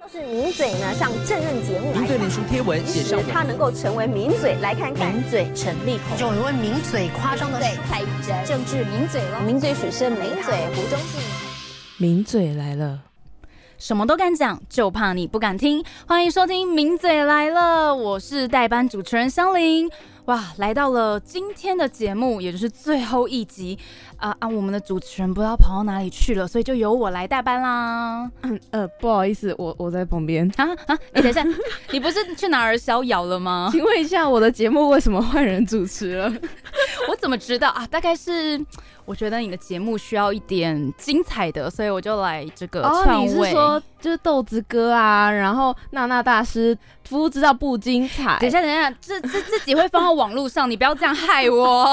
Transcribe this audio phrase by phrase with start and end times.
[0.00, 5.12] 都是名嘴呢上政论节目来名嘴脸书贴文写上他能够成为名嘴，来看看。
[5.12, 11.20] 名嘴陈立宏，有一位名嘴夸张的对蔡玉珍，政治名嘴了，名嘴许胜名嘴胡忠信。
[11.98, 13.00] 名嘴来了，
[13.76, 15.84] 什么都敢讲，就怕你不敢听。
[16.06, 19.90] 欢迎收听《名嘴来了》，我是代班主持人香菱。
[20.30, 23.76] 哇，来到了今天的节目，也就是最后一集
[24.16, 24.46] 啊啊！
[24.46, 28.30] 我们的主持人不知道跑到哪里去了，所以就由我来代班啦。
[28.42, 30.48] 嗯呃，不好意思，我我在旁边。
[30.56, 30.96] 啊啊！
[31.14, 31.44] 哎、等一下，
[31.90, 33.70] 你不是去哪儿逍遥了吗？
[33.72, 36.32] 请问一下，我的节目为什么换人主持了？
[37.10, 37.84] 我怎么知道啊？
[37.88, 38.64] 大概是
[39.04, 43.50] 我觉得你的节目需要一点精彩的，所以我就来这个哦，你是。
[43.50, 48.38] 说就是豆子哥啊，然后娜娜大师夫知道不精彩？
[48.38, 51.86] 等一下，等一下，这这自己会放到网络上，你不要这样害我。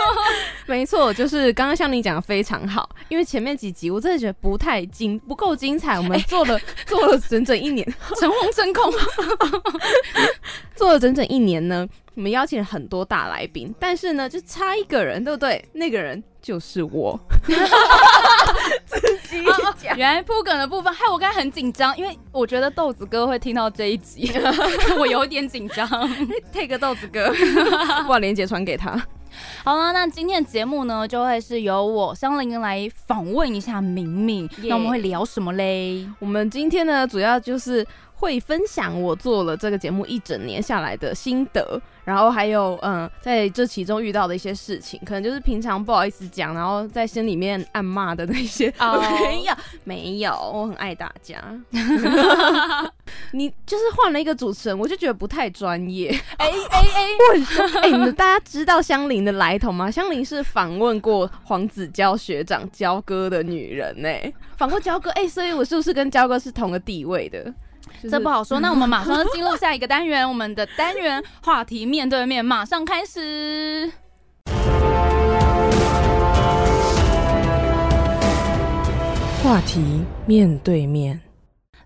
[0.66, 5.98] 没错，就是刚刚像你讲的非常好，因为前面几集我真的觉得不太精，不够精彩。
[5.98, 7.86] 我们做了、 做了整整一年，
[8.18, 8.90] 诚惶诚恐。
[10.74, 15.64] 做了整整一年呢，我们邀请了很多大来宾，但是呢，就差一个人，对不对？
[15.72, 17.18] 那个人就是我。
[18.84, 19.42] 自己
[19.78, 24.30] 讲，原来铺梗的部分，害我刚才很紧张，因为我觉得豆子哥会听到这一集，
[25.00, 25.88] 我有点紧张。
[26.52, 27.32] take 豆子哥，
[28.04, 28.90] 我把链接传给他。
[29.64, 34.46] 好了，那今天的节目呢，就会是由我香菱来访问一下明明。
[34.64, 36.06] 那我们会聊什么嘞？
[36.18, 37.86] 我们今天呢，主要就是
[38.22, 48.72] 会分享我做了这个节目一整年下来的心得，然后还有嗯，在这其中遇到的一些事情，可能就是平常不好意思讲，然后在心里面暗骂的那些。
[48.78, 51.42] 哦没有，没有，我很爱大家。
[53.32, 56.08] 你就是换了一个主持人，我就觉得不太专业。
[56.38, 59.90] 哎哎哎，哎、你们大家知道香菱的来头吗？
[59.90, 64.08] 香菱是访问过黄子佼学长焦哥的女人呢、
[64.56, 67.52] 访过焦哥，哎、所以我是不是跟焦哥是同个地位的？
[68.02, 68.58] 就是这不好说。
[68.58, 73.90] 那我们马上就 进入下一个单元，我们的单元话题面对面，马上开始。
[79.44, 81.20] 话题面对面。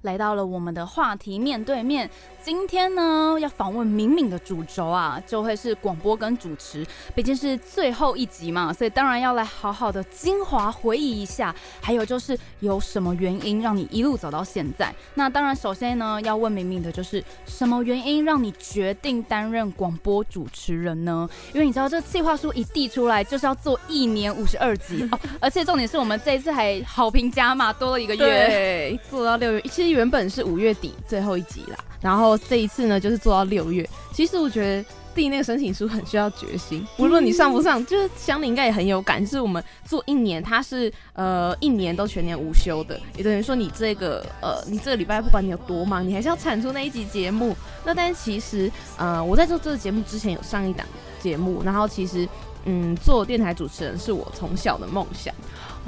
[0.03, 2.09] 来到了我们的话题面对面，
[2.47, 14.95] 今天呢要访问敏敏的主轴啊，就会是广播跟主持，毕竟是最后一集嘛，所以当然要来好好的精华回忆一下，还有就是有什么原因让你一路走到现在？
[15.15, 21.29] 那当然，首先呢要问敏敏的就是什么原因让你决定担任广播主持人呢？
[21.53, 28.97] 因为你知道这计划书一递出来就是要做一年五十二集哦，而且重点是我们这一次还好评加码多了一个月。
[29.11, 33.89] 做到六月，其实原本是五月底最后一集啦，然后这一次呢就是做到六月。
[34.12, 47.56] 其实我觉得递那个申请书很需要决心，无论你上不上，就是香菱应该也很有感，就是我们做一年，它是呃一年都全年无休的，也等于说你这个呃你这个礼拜不管你有多忙，你还是要产出那一集节目。
[47.85, 50.87] 那但是其实呃我在做这个节目之前有上一档
[51.21, 52.29] 节目，然后其实。
[52.69, 55.33] 嗯，做电台主持人是我从小的梦想，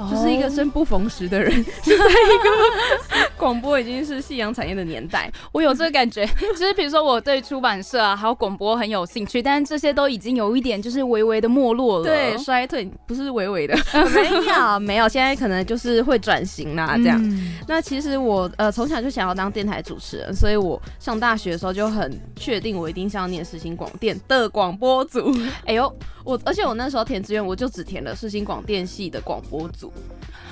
[0.09, 1.51] 就是一个生不逢时的人，
[1.83, 5.31] 是在一个 广播已经是夕阳产业的年代。
[5.51, 12.05] 我有这个感觉， 就是比如说我对出版社啊，还有广播很有兴趣，但是这些都已经有一点就是微微的没落了。
[12.05, 13.77] 对，衰退不是微微的，
[14.13, 17.19] 没有没有，现在可能就是会转型啦，这样。
[17.23, 25.31] 嗯那其实我呃从小就想要当电台主持人，所以我上大学的时候就很确定我一定是要念世新广电的广播组。
[25.65, 25.91] 哎呦，
[26.29, 29.91] 我而且我那时候填志愿，我就只填了世新广电系的广播组。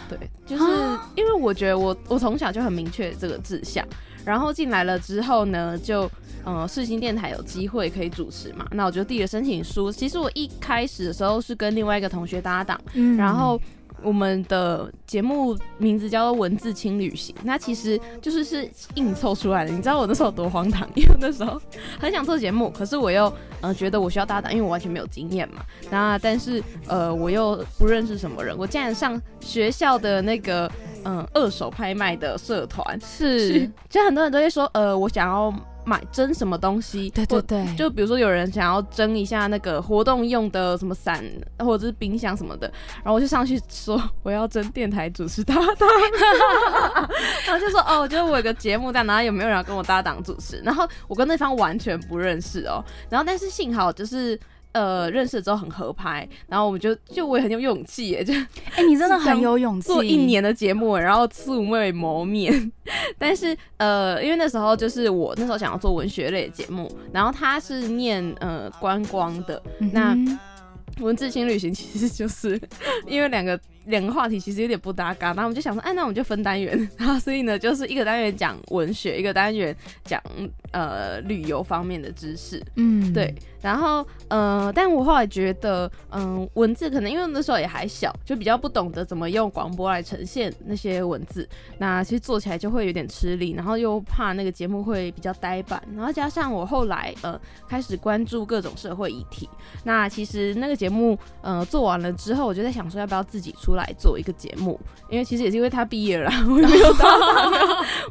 [0.10, 3.86] 对，就是啊因为我觉得我我从小就很明确这个志向，
[4.26, 6.10] 然后进来了之后呢，就
[6.46, 9.92] 呃世新电台有机会可以主持嘛，那我就递了申请书。
[9.92, 13.60] 其实我一开始的时候是跟另外一个同学搭档，嗯然后
[14.04, 19.72] 我们的节目名字叫做《文字轻旅行》，那其实就是是硬凑出来的。
[19.72, 20.88] 你知道我那时候多荒唐？
[20.96, 21.62] 因为那时候
[22.00, 23.32] 很想做节目，可是我又
[23.62, 25.62] 呃觉得我需要搭档，因为我完全没有经验嘛。
[25.90, 30.72] 那但是呃我又不认识什么人，我竟然上学校的那个
[31.06, 35.54] 嗯、二手拍卖的社团，是，就很多人都会说呃我想要
[35.88, 41.24] 买蒸什么东西，或对对对，就比如说有人想要蒸一下那个活动用的什么伞
[41.60, 45.90] 或者是冰箱什么的，然后我就上去说我要蒸电台主持搭档，
[47.46, 50.62] 然后就说哦，就是我有个节目在，然后有没有人要跟我搭档主持？
[50.66, 54.38] 然后我跟对方完全不认识哦，然后但是幸好就是。
[54.78, 58.32] 呃，认识了之后很合拍，然后我们就就我也很有勇气耶，就
[58.76, 62.72] 哎、你真的很有勇气，做一年的节目，然后素未谋面。
[63.18, 69.60] 但是呃，因为那时候就是我那时候想要做文学类的节目，然后他是念呃观光的，
[69.92, 70.16] 那
[71.00, 72.60] 文字轻旅行其实就是
[73.08, 80.22] 因为两个两个话题其实有点不搭嘎，然后我们就想说，哎，那我们就分单元， 然后所以呢，就是一个单元讲文学，一个单元讲
[80.72, 91.48] 呃旅游方面的知识，嗯，对，然后呃，但我后来觉得，嗯，文字可能因为那时候也还小，就比较不懂得怎么用广播来呈现那些文字，
[91.78, 99.50] 那其实做起来就会有点吃力，然后又怕那个节目会比较呆板，然后加上我后来呃开始关注各种社会议题，
[99.86, 104.80] 那其实那个节目呃做完了之后，我就在想说要不要自己出来做一个节目，
[105.10, 106.96] 因为其实也是因为他毕业了，我没有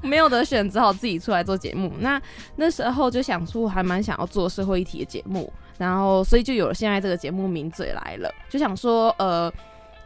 [0.02, 1.92] 没有得选，只好自己出来做节目。
[1.98, 2.20] 那
[2.56, 9.52] 那时候就想出还蛮想要做社会议题的节目，然后所以就有了现在这个节目名嘴来了，就想说呃。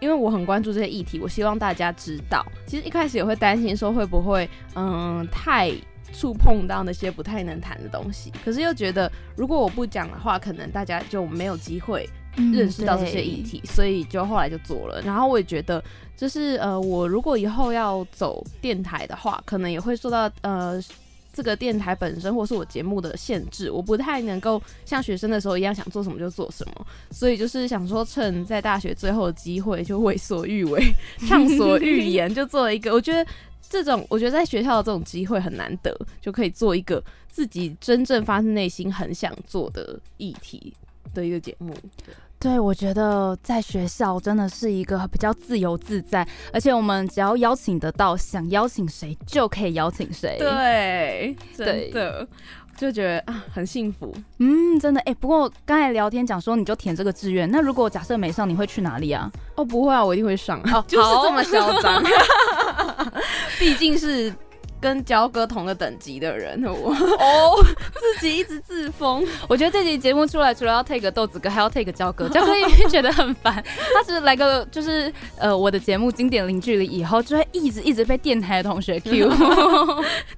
[0.02, 2.42] 因为我很关注这些议题，我希望大家知道。
[2.66, 5.70] 其实一开始也会担心说会不会嗯太
[6.10, 15.00] 触碰到那些不太能谈的东西，可是又觉得如果我不讲的话，可能大家就没有机会认识到这些议题，所以就后来就做了。
[15.02, 15.82] 然后我也觉得，
[16.16, 20.82] 就是呃，我如果以后要走电台的话，可能也会受到呃。
[21.32, 30.92] 这个电台本身或是我节目的限制，我不太能够像学生的时候一样想做什么就做什么，所以就是想说趁在大学最后的机会，就为所欲为，
[31.28, 32.92] 畅所欲言，就做一个。
[32.92, 33.24] 我觉得
[33.70, 40.74] 这种，我觉得在学校的这种机会很难得，就可以做一个自己真正发自内心很想做的议题
[41.14, 41.74] 的一个节目。
[42.38, 50.38] 对，我觉得在学校真的是一个比较自由自在，而且我们只要邀请得到，想邀请谁就可以邀请谁。
[50.38, 52.26] 对，真的
[52.78, 54.14] 就觉得啊，很幸福。
[54.38, 54.98] 嗯，真的。
[55.02, 59.30] 哎，不过刚才聊天讲说你就填这个志愿，那如果假设没上，你会去哪里啊？
[59.56, 60.58] 哦，不会啊，我一定会上。
[60.72, 62.02] 哦， 就是这么嚣张，
[63.60, 64.32] 毕竟是。
[64.80, 67.64] 跟焦哥同个等级的人，我哦，
[68.18, 69.26] 自己一直自封。
[69.48, 73.62] 我觉得这集节目出来，除了要 take 豆子哥，还要 take 焦哥，焦哥也觉得很烦。
[73.94, 79.30] 他只是来个就是呃，我的节目经典零距离以后，就会一直一直被电台的同学 Q。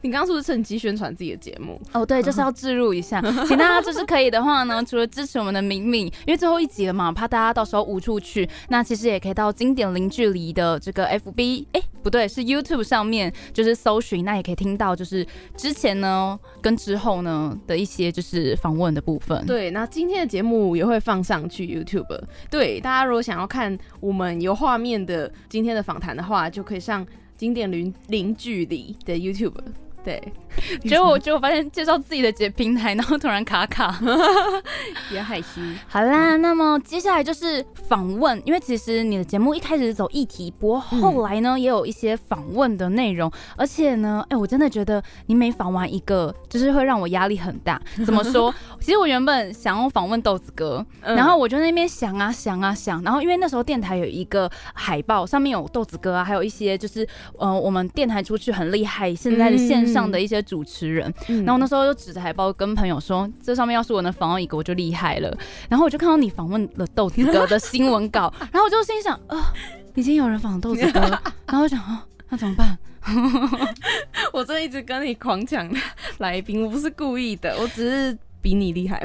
[0.01, 1.81] 你刚刚是不是趁机宣传自己的节目？
[1.95, 14.32] 哦，对，就是要置入一下，请大家就是可以的话呢，除了支持我们的敏敏，因为最后一集了嘛，怕大家到时候无处去，那其实也可以到经典零距离的这个 FB，哎，不对，是 YouTube 上面就是搜寻那。
[14.33, 15.27] 那也可以听到，就是
[15.59, 19.45] 之前呢跟之后呢的一些就是访问的部分。
[19.45, 22.19] 对，那今天的节目也会放上去 YouTube。
[22.51, 27.07] 对，大家如果想要看我们有画面的今天的访谈的话，就可以上
[27.37, 29.53] 经典零零距离的 YouTube。
[30.05, 30.21] 对，
[30.83, 33.97] 结果我结果发现介绍自己的节平台，然后突然卡卡，
[35.13, 35.61] 也害羞。
[35.87, 47.81] 好啦，那么接下来就是访问，因为其实你的节目一开始是走议题，不过后来呢也有一些访问的内容，而且呢，哎，我真的觉得你每访完一个，就是会让我压力很大。
[48.05, 48.53] 怎么说？
[48.81, 57.07] 其实我原本想要访问豆子哥，然后我就那边想啊想啊想，然后因为那时候电台有一个海报，上面有豆子哥啊，还有一些就是
[57.39, 59.92] 呃我们电台出去很厉害，现在的线。
[59.93, 61.13] 上的一些主持人，
[61.45, 65.37] 然后那时候就指着海报跟朋友说：“这上面要是我能访问一个，我就厉害了。”
[65.69, 69.53] 然后我就看到你访问了豆子哥的新闻稿， 然后我就心想：“啊，
[69.95, 71.01] 已经有人访豆子哥。
[71.47, 72.79] ”然后我想：“啊，那怎么办？”
[74.33, 75.69] 我真的一直跟你狂抢
[76.19, 79.03] 来宾，我不是故意的，我只是比你厉害。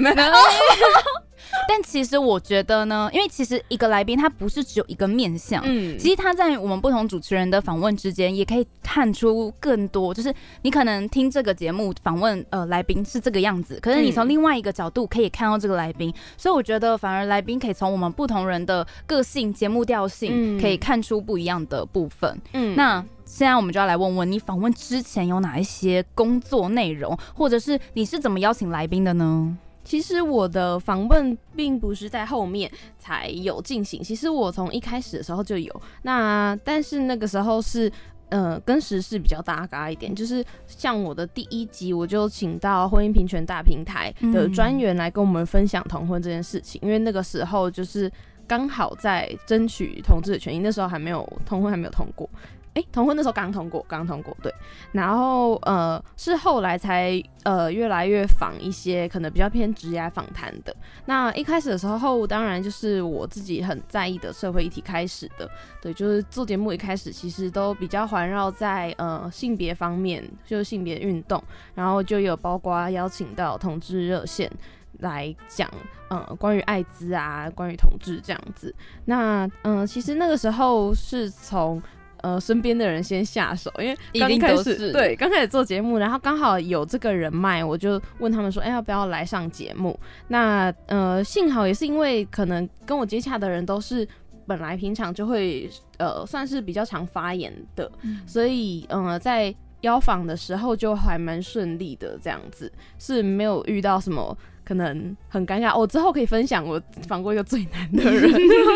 [1.67, 10.13] 但其实我觉得呢，因为其实一个来宾他不是只有一个面相，嗯，其实他在我们不同主持人的访问之间，也可以看出更多。
[10.13, 22.39] 就是你可能听这个节目访问呃来宾是这个样子，可是你从另外一个角度可以看到这个来宾，所以我觉得反而来宾可以从我们不同人的个性、节目调性，可以看出不一样的部分。
[22.53, 29.57] 嗯，那现在我们就要来问问你，访问之前有哪一些工作内容，或者是你是怎么邀请来宾的呢？
[29.87, 35.73] 其实我的访问并不是在后面才有进行，其实我从一开始的时候就有。
[36.01, 37.89] 那但是那个时候是
[38.27, 48.11] 呃跟时事比较搭嘎一点，就是像我的第一集我就请到婚姻平权大平台的专员来跟我们分享同婚这件事情，因为那个时候就是
[48.45, 52.29] 刚好在争取同志的权益，那时候还没有同婚还没有通过。
[52.77, 54.53] 哎，同婚那时候刚通过，刚通过，对。
[54.91, 60.75] 然后呃，是后来才呃越来越访一些可能比较偏职业访谈的。
[61.05, 65.49] 那一开始的时候，当然就是我自己很在意的社会议题开始的。
[65.81, 71.43] 对，就是做节目一开始其实都比较环绕在呃性别方面，就是性别运动，
[71.73, 74.51] 然后就有包括邀请到同志热线
[74.99, 75.67] 来讲，
[76.09, 78.71] 呃，关于艾滋啊，关于同志这样子。
[79.05, 81.81] 那嗯，其实那个时候是从。
[82.27, 89.97] 呃，身边的人先下手，因为刚开始对刚开始做节目，然后刚好有这个人脉，我就问他们说，哎，要不要来上节目？
[90.27, 94.05] 那呃，幸好也是因为可能跟我接洽的人都是
[94.45, 95.69] 本来平常就会
[95.99, 97.89] 呃算是比较常发言的，
[98.25, 102.69] 所以呃在邀访的时候就还蛮顺利的，这样子
[102.99, 105.73] 是没有遇到什么可能很尴尬。
[105.73, 108.33] 我、之后可以分享我访过一个最难的人，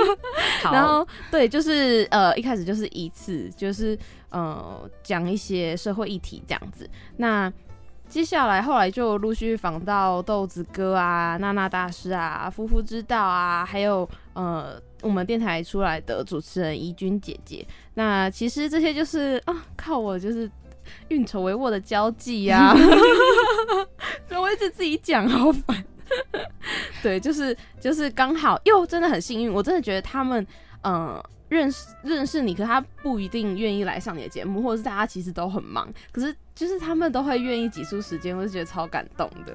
[0.64, 3.98] 好然后对，就是呃一开始就是一次，就是
[4.30, 6.90] 呃讲一些社会议题这样子。
[7.18, 7.52] 那
[8.08, 17.68] 接下来后来就陆续访到豆子哥啊、娜娜大师啊、夫妇之道啊，还有呃我们电台出来的主持人怡君姐姐。
[17.96, 20.50] 那其实这些就是啊靠我就是
[21.10, 22.74] 运筹帷幄的交际呀、
[24.28, 25.84] 所以我一直自己讲，好烦。
[27.02, 30.46] 对，就是就是刚好又真的很幸运，我真的觉得他们
[30.82, 39.54] 呃认识认识你，可他不一定愿意来上你的节目，或者是大家其实都很忙，可是就是他们都会愿意挤出时间，我就觉得超感动的。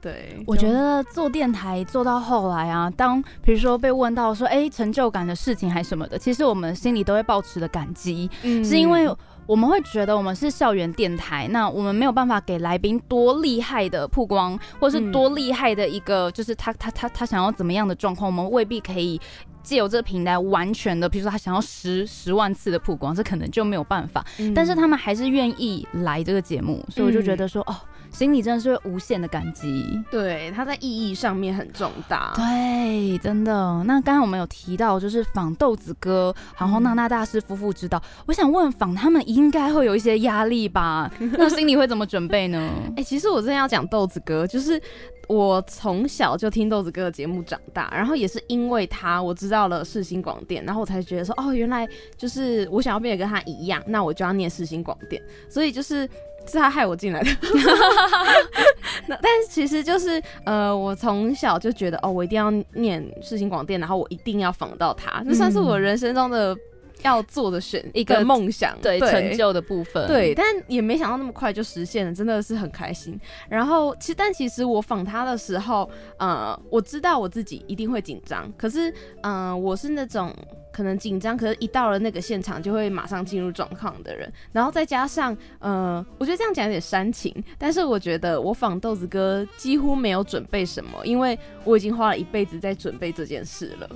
[0.00, 9.08] 对，我觉得做电台做到后来啊，当比如说被问到说，哎、成就感的事情还什么的，其实我们心里都会保持的感激，嗯是因为
[9.46, 19.20] 我们会觉得我们是校园电台，那我们没有办法给来宾多厉害的曝光，或是多厉害的一个，就是他他他他想要怎么样的状况，我们未必可以。
[19.62, 24.22] 借由这个平台，完全的，比如说他想要十十万次的曝光，这可能就没有办法。
[24.38, 27.74] 嗯但是他们还是愿意来这个节目，所以我就觉得说，哦，
[28.14, 30.00] 心里真的是会无限的感激。
[30.10, 32.32] 对他在意义上面很重大。
[32.36, 33.82] 对，真的。
[33.84, 41.10] 那刚刚我们有提到，就是仿豆子哥，然后娜娜大师夫妇知道，我想问仿他们应该会有一些压力吧？
[41.36, 42.70] 那心里会怎么准备呢？
[42.96, 44.80] 哎、其实我真的要讲豆子哥，就是
[45.26, 56.08] 我从小就听豆子哥的节目长大，然后也是因为他，我知道了世新广电，然后我才觉得说，哦，原来就是我想要变得跟他一样，那我就要念世新广电，所以就是。
[56.46, 57.30] 是他害我进来的，
[59.08, 66.56] 那但是其实就是呃，我从小就觉得哦，我一定要念世新广电，然后我一定要访到他，这算是我人生中的
[67.02, 73.18] 要做的选一个个梦想，对成就的部分，对，但也没想到那么快就实现了，真的是很开心。
[73.48, 80.34] 然后其实，但其实我访他的时候，呃，我知道我自己一定会紧张，可是，嗯、我是那种
[80.74, 84.28] 可能紧张，可是一到了那个现场就会马上进入状况的人。
[84.50, 93.88] 然后再加上，呃，我觉得这样讲有点煽情，但是我觉得我仿豆子哥几乎没有准备什么，因为我已经花了一辈子在准备这件事了。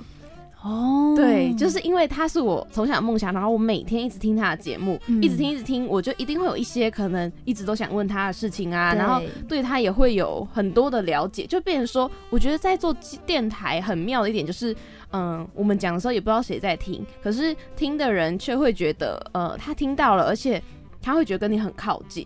[0.61, 9.59] 哦，对，就是因为他是我从小的梦想，然后我每天一直听他的节目，嗯一直听一直听，我就一定会有一些可能一直都想问他的事情啊，然后对。
[9.69, 14.75] 他也会有很多的了解，就变成说，我觉得在做电台很妙的一点就是，
[15.11, 20.59] 嗯，我们讲的时候也不知道谁在听，可是听的人却会觉得，呃，他听到了，而且
[21.01, 22.25] 他会觉得跟你很靠近。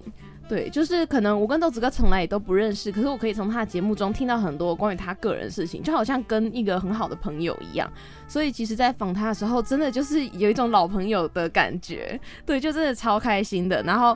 [0.53, 7.91] 对，就是可能我跟豆子哥从来也都不认识，可是我可以从他的节目中听到很多关于他个人的事情，就好像跟一个很好的朋友一样。
[8.27, 13.81] 所以其实，在访他的时候，真的就是有一种老朋友的感觉，对，就真的超开心的。
[13.81, 14.15] 然后，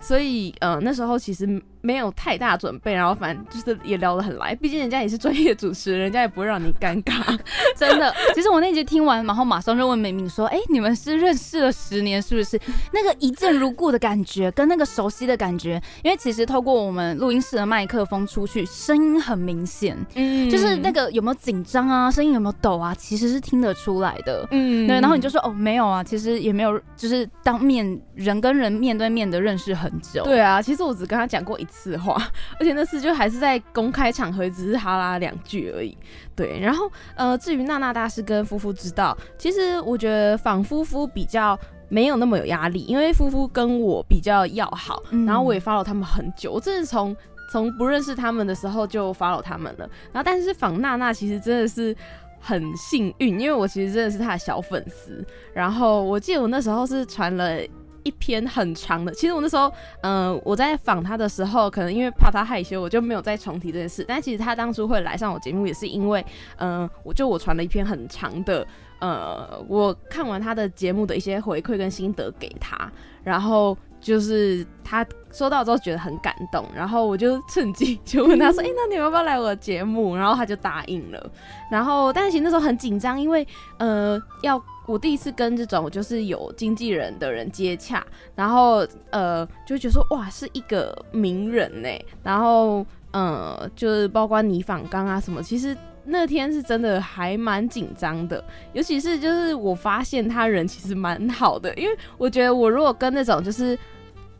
[0.00, 1.46] 所以呃，那时候其实
[1.80, 7.38] 没有太大准备，然后反正就是也聊得很来，毕竟人家也是专业主持人，人家也不会让你尴尬。
[7.76, 12.60] 真的，其实我那集听完，然后马上就问美敏说：“哎、你们是认识了十年，是不是？
[12.92, 24.46] 那个一见如故的感觉，跟那个熟悉的感觉，因为其实透过我们录音室的麦克风出去，声音很明显，嗯就是那个有没有紧张啊，声音有没有抖啊，其实是听得出来的。
[24.50, 30.22] 嗯对，然后你就说哦，没有啊，其实也没有，就是当面人跟人面对面的认识很久。
[30.24, 32.20] 对啊，其实我只跟他讲过一次话，
[32.60, 35.96] 而且那次就还是在公开场合，只是哈拉两句而已。
[36.36, 41.58] 对，然后呃，至于娜娜大师跟夫妇知道，其实我觉得仿夫夫比较
[41.88, 47.16] 没有那么有压力，因为夫妇跟我比较要好，嗯然后我也 follow 他们很久，我真的从
[47.50, 49.88] 从不认识他们的时候就 follow 他们了。
[50.12, 51.96] 然后但是仿娜娜其实真的是。
[52.42, 55.22] 很幸运，因为我其实真的是她的小粉丝。
[55.52, 57.60] 然后我记得我那时候是传了
[58.02, 64.04] 一篇很长的，其实我那时候，嗯、我在访他的时候，可能因为怕他害羞，我就没有再重提这件事。
[64.06, 66.24] 但其实他当初会来上我节目，也是因为，
[66.58, 68.66] 嗯、我就我传了一篇很长的，
[69.00, 72.90] 呃，我看完他的节目的一些回馈跟心得给他，
[73.22, 81.30] 然后就是他收到之后觉得很感动，然后我就趁机就问他说：“哎、那你要不要来我的节目？”然后他就答应了。
[81.70, 83.46] 然后，但是其实那时候很紧张，因为
[83.78, 88.04] 呃，要我第一次跟这种就是有经纪人的人接洽，
[88.34, 91.88] 然后呃，就觉得说哇，是一个名人呢。
[92.24, 103.78] 然后呃，就是包括你访刚啊什么，其实那天是真的还蛮紧张的，尤其是就是我发现他人其实蛮好的，因为我觉得我如果跟那种就是。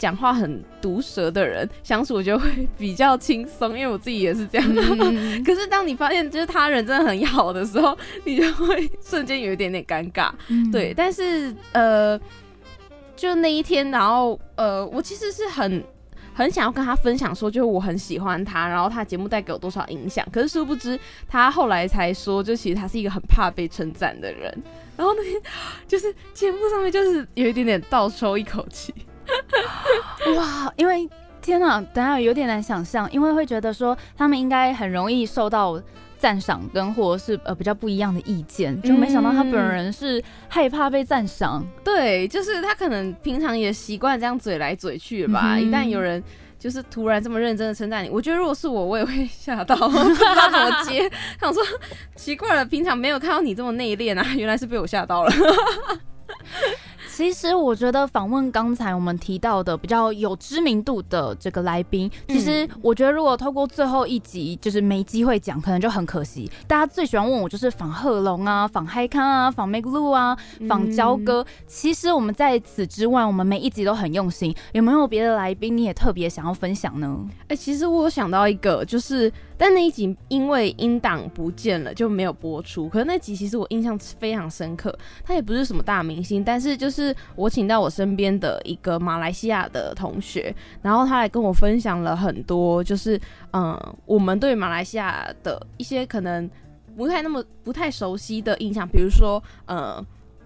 [0.00, 4.66] 讲话很毒舌的人相处，我觉得会比较轻松，因为我自己也是这样。
[4.74, 10.32] 嗯 可是当你发现就是他人真的很好的时候，你就会瞬间有一点点尴尬。
[10.48, 12.18] 嗯对，但是呃，
[13.14, 15.84] 就那一天，然后呃，我其实是很
[16.32, 20.26] 很想要跟他分享说，就是我很喜欢他，然后他节目带给我多少影响。
[20.32, 24.50] 可是殊不知，他后来才说，就其实他是一个很怕被称赞的人。
[24.96, 25.38] 然后那天
[25.86, 28.94] 就是节目上面就是有一点点倒抽一口气。
[30.36, 31.08] 哇，因为
[31.40, 35.80] 天哪，等下有点难想象，因为会觉得说他们应该很容易受到
[36.18, 41.66] 赞赏跟或者是呃比较不一样的意见，就没想到他本人是害怕被赞赏。
[41.82, 46.22] 对，就是他可能平常也习惯这样嘴来嘴去吧，嗯一旦有人。
[46.60, 51.10] 就是突然这么认真的称赞你，我觉得如果是我，我也会吓到， 不知道怎么接。
[51.40, 51.62] 想说
[52.14, 55.32] 奇怪了，平常没有看到你这么内敛啊，原来是被我吓到了。
[57.20, 66.50] 其实我觉得访问刚才我们提到的比较有知名度的这个来宾，其实我觉得如果透过最后一集就是没机会讲，可能就很可惜。
[66.66, 70.34] 大家最喜欢问我就是访贺龙啊、访嗨康啊、访 Make Lu 啊、
[70.66, 71.44] 访焦哥。
[71.66, 74.56] 其实我们在此之外，我们每一集都很用心。
[74.72, 77.20] 有没有别的来宾你也特别想要分享呢？
[77.48, 79.30] 哎、其实我有想到一个，就是
[79.60, 82.88] 但那一集因为音档不见了就没有播出。
[82.88, 93.20] 可是那集其实我印象非常深刻，他也不是什么大明星，但是就是我请到我身边的一个马来西亚的同学，然后他来跟我分享了很多，就是
[93.52, 96.48] 嗯，我们对马来西亚的一些可能
[96.96, 100.02] 不太那么不太熟悉的印象，比如说呃，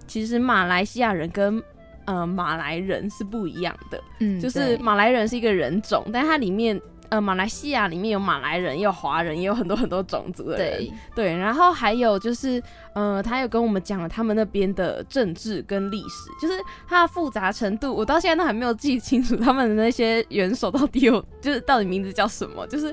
[0.09, 1.63] 其实马来西亚人跟
[2.05, 4.03] 呃马来人是不一样的。
[4.19, 6.81] 嗯就是马来人是一个人种，但它里面
[7.15, 10.79] 呃马来西亚里面有马来人，也有华人，也有很多很多种族的人。
[10.79, 12.61] 对，对，然后还有就是
[12.95, 22.93] 呃，他有跟我们讲了他们那边的政治跟历史，就是它的复杂程度，我到现在都还没有记清楚他们的那些元首到底有就是到底名字叫什么，就是。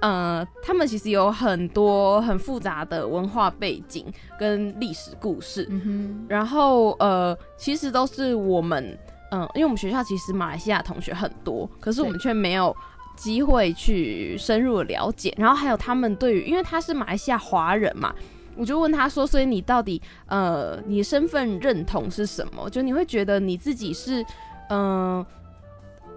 [0.00, 4.04] 呃，他们其实有很多很复杂的文化背景
[4.38, 8.96] 跟历史故事，嗯然后呃，其实都是我们，
[9.30, 12.76] 嗯、因为我们学校其实马来西亚同学很多，可是我们却没有
[13.16, 15.34] 机会去深入的了解。
[15.36, 18.14] 然后还有他们对于，因为他是马来西亚华人嘛，
[18.54, 22.70] 我就问他说，所以你到底呃，你的身份认同是什么？
[22.70, 24.24] 就你会觉得你自己是，
[24.70, 25.24] 嗯、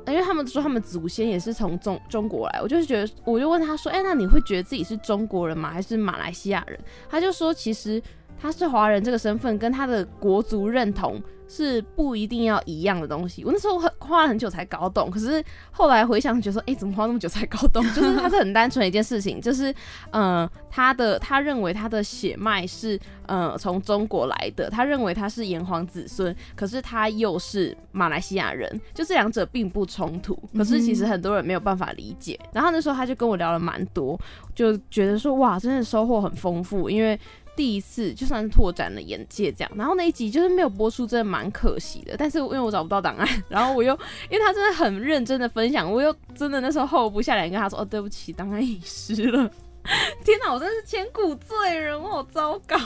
[0.08, 5.70] 因为他们说他们祖先也是从中中国来，我就是觉得，我就问他说，哎、那你会觉得自己是中国人吗？
[5.72, 6.80] 还是马来西亚人？
[7.10, 8.02] 他就说，其实
[8.42, 13.44] 他是华人这个身份跟他的国族认同是不一定要一样的东西。
[13.44, 17.84] 我那时候很花了很久才搞懂，可是后来回想，觉得说，哎、怎么花那么久才搞懂？
[17.94, 19.74] 就是他是很单纯的一件事情，就是，
[20.12, 30.40] 呃，他的他认为他的血脉是呃从中国来的，他认为他是炎黄子孙，可是他又是马来西亚人，就这两者并不冲突。
[30.56, 32.40] 可是其实很多人没有办法理解。
[32.54, 34.20] 然后那时候他就跟我聊了蛮多，
[34.54, 37.20] 就觉得说，哇，真的收获很丰富，因为。
[37.60, 42.15] 第一次就算是拓展了眼界这样，然后那一集就是没有播出，真的蛮可惜的。
[42.17, 43.93] 但是因为我找不到档案，然后我又
[44.30, 49.52] 因为他真的很认真的分享，我又真的那时候 hold 不下来跟他说：“哦，对不起，档案遗失了。
[50.24, 52.78] ”天哪，我真是千古罪人，我好糟糕。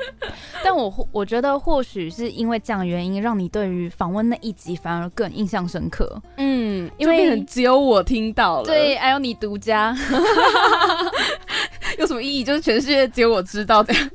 [0.64, 6.20] 但我我觉得或许是因为这样的原因，让你对于访问那一集反而更印象深刻。
[6.36, 9.96] 嗯，因为只有我听到了，对，，还有你独家。
[11.98, 12.44] 有什么意义？
[12.44, 14.10] 就是全世界只有我知道这样。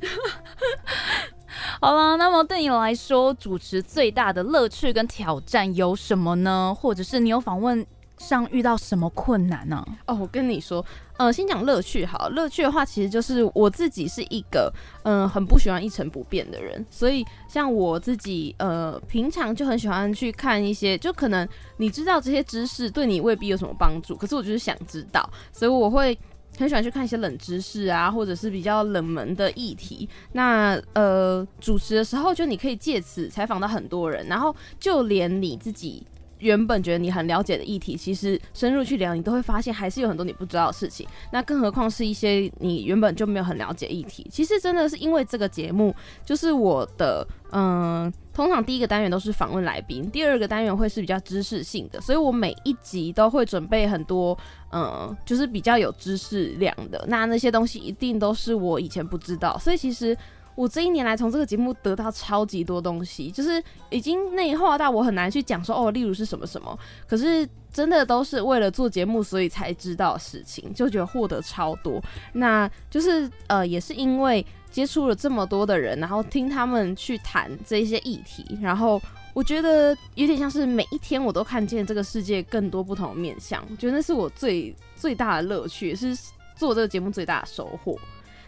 [1.80, 6.76] 好了，那么对你来说，主持最大的乐趣跟挑战有什么呢？
[6.78, 7.84] 或者是你有访问
[8.22, 10.84] 上遇到什么困难呢、哦，我跟你说，
[11.18, 12.28] 呃，先讲乐趣好。
[12.30, 26.16] 乐趣的话，其实就是我自己是一个，嗯、很不喜欢一成不变的人，所以像我自己，呃，平常就很喜欢去看一些，就可能你知道这些知识对你未必有什么帮助，可是我就是想知道，所以我会。
[26.58, 30.06] 很喜欢去看一些冷知识啊，或者是比较冷门的议题。
[30.32, 36.06] 那呃，主持的时候，就你可以借此采访到很多人，然后就连你自己
[36.42, 41.06] 原本觉得你很了解的议题，其实深入去聊，你都会发现还是有很多你不知道的事情。
[41.30, 44.26] 那更何况是一些你原本就没有很了解议题。
[44.30, 54.36] 其实真的是因为这个节目，就是我的嗯、通常第一个单元都是访问来宾，第二个单元会是比较知识性的，所以我每一集都会准备很多
[54.72, 57.04] 嗯、就是比较有知识量的。
[57.08, 60.16] 那那些东西一定都是我以前不知道，所以其实。
[60.54, 72.02] 我这一年来从这个节目得到超级多东西，就是已经内化到我很难去讲说哦，例如是什么什么，可是真的都是为了做节目所以才知道事情，就觉得获得超多。
[72.32, 79.00] 那就是呃，也是因为接触了这么多的人，然后听他们去谈这些议题，然后
[79.32, 86.14] 我觉得有点像是每一天我都看见这个世界更多不同的面相，我觉得那是我最最大的乐趣，也是
[86.54, 87.98] 做这个节目最大的收获。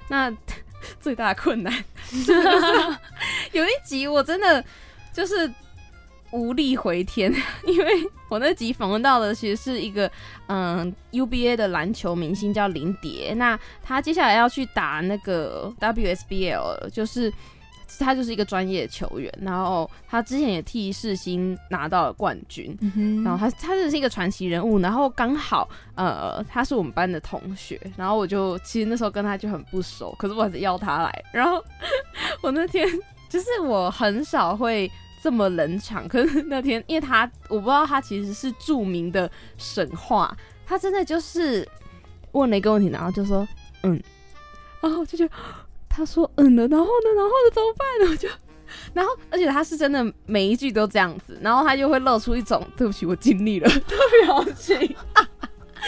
[0.06, 0.30] 那
[1.00, 1.72] 最大的困难，
[2.26, 2.98] 就 是
[3.52, 4.64] 有一集我真的
[5.12, 5.52] 就是
[6.32, 7.32] 无力回天，
[7.66, 7.92] 因为
[8.28, 10.10] 我那集访问到的其实是一个
[10.48, 17.32] 嗯 UBA 的篮球明星叫林蝶，那他接下来要去打那个 WSBL，就是
[17.98, 22.76] 他就是一个专业球员，然后他之前也替世新拿到了冠军，
[23.22, 31.62] 然后他他就是一个传奇人物，然后刚好呃他是我们班的同学，然后我就其实那时候跟他就很不熟，可是我还是邀他来，然后
[32.42, 32.88] 我那天
[33.28, 34.90] 就是我很少会
[35.22, 41.68] 这么冷场，可是那天因为他我不知道他其实是著名的神话，他真的就是
[42.32, 43.46] 问了一个问题，然后就说
[43.82, 44.02] 嗯，
[44.80, 45.34] 然后我就觉得。
[45.96, 48.10] 他说嗯了，然后呢，然后呢，怎么办呢？
[48.12, 48.28] 我就，
[48.92, 54.76] 然后，而且他是真的每一句都这样子，然后他就会露出一种对不起，我尽力了的表情，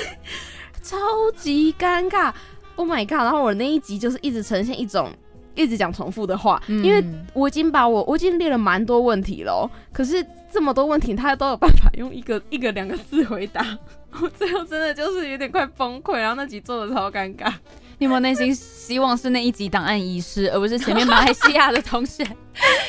[0.83, 0.97] 超
[1.37, 2.33] 级尴尬。
[2.77, 3.13] Oh my god！
[3.23, 5.11] 然后我那一集就是一直呈现一种
[5.55, 13.79] 一直讲重复的话，因为我已经把我我已经列了蛮多问题了，可是这么多问题他都有办法用一个一个两个字回答，
[14.21, 17.51] 我最后真的就是有点快崩溃，然后那集做的超尴尬。
[17.99, 22.23] 你有没有内心希望是那一集档案遗失，而不是前面马来西亚的同学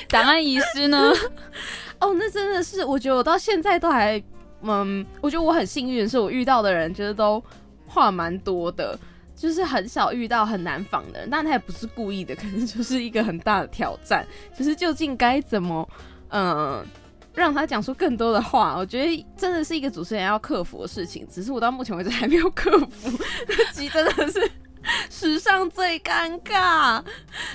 [0.10, 1.12] 档案遗失呢？
[2.00, 4.22] 哦，那真的是，我觉得我到现在都还，
[4.62, 7.42] 嗯，我觉得我很幸运，是我遇到的人，觉得都
[7.88, 9.00] 话蛮多的，
[9.36, 15.88] 就是很少遇到很难访的人，但他也不是故意的，可能就是一个很大的挑战，就是究竟该怎么，
[16.30, 16.86] 嗯，
[17.34, 23.18] 让他讲出更多的话，我觉得真的是一个主持人要克服的事情，只是我到目前为止还没有克服，
[23.48, 24.52] 那集真的是。
[25.10, 27.02] 史上最尴尬，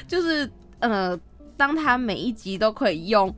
[0.06, 0.48] 就是
[0.80, 1.18] 呃，
[1.56, 3.34] 当他每一集都可以用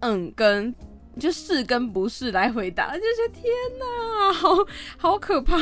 [0.00, 0.74] 嗯跟
[1.18, 3.44] 就是跟不是来回答，就是天
[3.78, 4.48] 哪，好
[4.98, 5.56] 好可怕！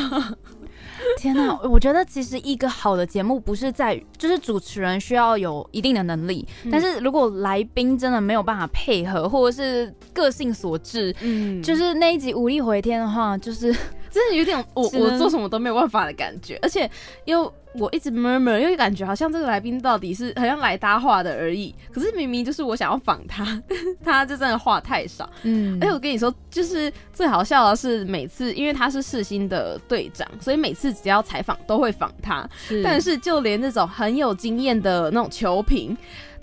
[1.19, 13.75] 天哪， 我觉得其实一个好的节目不是在于就是主持人需要有一定的能力，但是如果来宾真的没有办法配合，或者是个性所致，嗯，就是那一集无力回天的话，就是
[14.15, 16.89] 真的有点我我做什么都没有办法的感觉，而且
[17.25, 17.53] 又。
[17.77, 21.75] 我一直 murmur，因为感觉好像这个来宾到底是好像来搭话的而已。
[21.93, 23.45] 可是明明就是我想要仿他，
[24.05, 25.29] 他就真的话太少。
[25.43, 32.49] 嗯，而且我跟你说，就是最好笑的是，每次因为他是世新的队长，所以每次只要采访都会访他。
[32.85, 35.97] 但是就连那种很有经验的那种球评，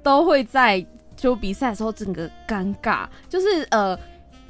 [0.04, 3.08] 都会在就比赛的时候整个尴尬。
[3.30, 3.98] 就是呃，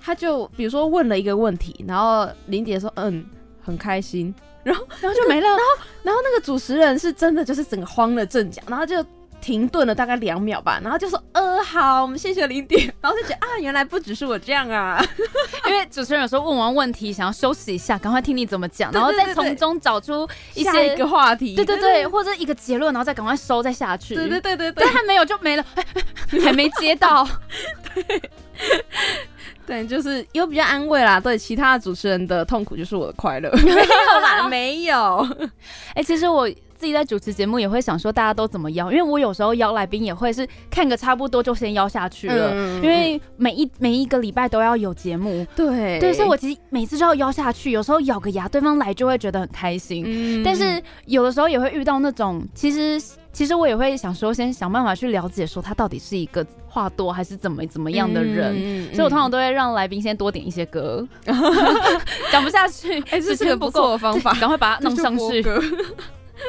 [0.04, 3.26] 他就比如说问了一个问题，然后林蝶说嗯，
[3.62, 4.34] 很开心。
[4.64, 5.48] 然后，然后就没了。
[5.50, 5.64] 然后，
[6.04, 9.04] 然后那个主持人是真的就是整个慌了阵脚，然后就
[9.42, 12.86] 停顿了大概两秒吧，然后就说：“呃，好，我们谢谢零点。
[13.02, 15.04] ”然后就觉得啊，原来不只是我这样啊，
[15.66, 24.14] 因为主持人有时候问完问题想要休息一下，赶快听你怎么讲，然后再从中找出一些一个话题，对对对，或者一个结论，然后再赶快收再下去。
[24.14, 25.66] 对对对对对，但还没有就没了，
[26.44, 27.28] 还没接到。
[27.96, 28.22] 对。
[29.66, 31.20] 对，就是又比较安慰啦。
[31.20, 33.50] 对，其他的主持人的痛苦就是我的快乐。
[33.64, 35.28] 没有啦， 没有。
[35.96, 38.92] 哎，其实我自己在主持节目也会想说，大家都怎么邀？
[38.92, 42.52] 因为我有时候邀来宾也会是看个差不多就先邀下去了。
[42.78, 45.46] 因为每一每一个礼拜都要有节目。
[45.56, 47.72] 对对，所以我其实每次就要邀下去。
[47.72, 50.04] 有时候咬个牙，对方来就会觉得很开心。
[50.08, 53.02] 嗯，但是有的时候也会遇到那种，其实。
[53.34, 61.08] 其实我也会想说，先想办法去了解，说他到底是一个话多还是怎么怎么样的人，所以我通常都会让来宾先多点一些歌，
[62.32, 65.44] 讲不下去， 哎，这是个不错的方法，赶快把它弄上去。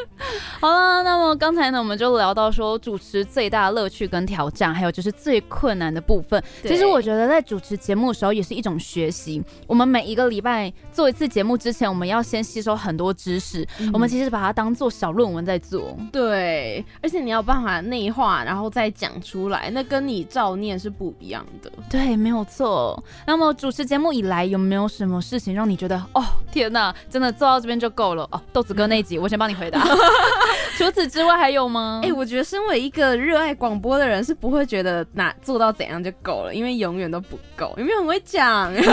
[0.60, 6.42] 好了，那么刚才呢，我们就聊到说主持最大的乐趣跟挑战，还有就是最困难的部分。
[6.62, 9.42] 其实我觉得在主持节目的时候也是一种学习。
[9.66, 13.66] 我们每一个礼拜做一次节目之前，我们要先吸收很多知识。
[13.92, 15.96] 我们其实把它当做小论文在做。
[16.12, 21.70] 对，而且你要办法内化，然后再讲出来，那跟你照念是不一样的。
[21.90, 23.02] 对，没有错。
[23.26, 28.28] 那么主持节目以来，有没有什么事情让你觉得，哦，天哪，真的做到这边就够了？
[28.30, 29.81] 哦，豆子哥那集，我先帮你回答。
[30.78, 32.00] 除此之外还有吗？
[32.02, 37.72] 哎，我觉得身为一个热爱广播的人，是不会觉得哪做到怎样就够了，因为永远都不够。
[37.76, 38.74] 有没有很会讲？
[38.74, 38.82] 有，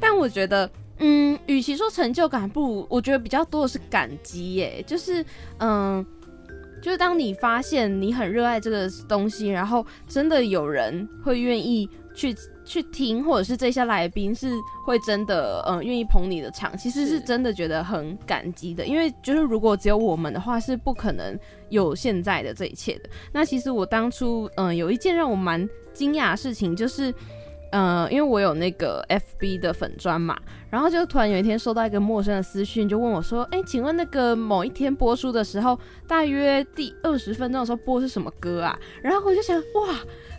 [0.00, 4.54] 但我觉得，嗯，与其说成就感，不如我觉得比较多的是感激。
[4.54, 5.24] 耶，就是，
[5.58, 6.04] 嗯，
[6.82, 12.34] 就是当你发现你很热爱这个东西，然后真的有人会愿意去。
[12.68, 14.52] 去听，或者是这些来宾是
[14.84, 18.86] 会真的嗯愿意捧你的场，其实是是真的觉得很感激的。
[18.86, 21.36] 因为就是如果只有我们的话，是不可能
[21.70, 23.08] 有现在的这一切的。
[23.32, 27.12] 那其实我当初嗯有一件让我蛮惊讶的事情，就是。
[27.70, 30.34] 呃，因为我有那个 FB 的粉砖嘛，
[30.70, 39.98] 然后就突然有一天收到一个陌生的私讯，就问我说：“哎，请问那个某一天播出的时候，大约第二十分钟的时候播是什么歌啊？”然后我就想，哇，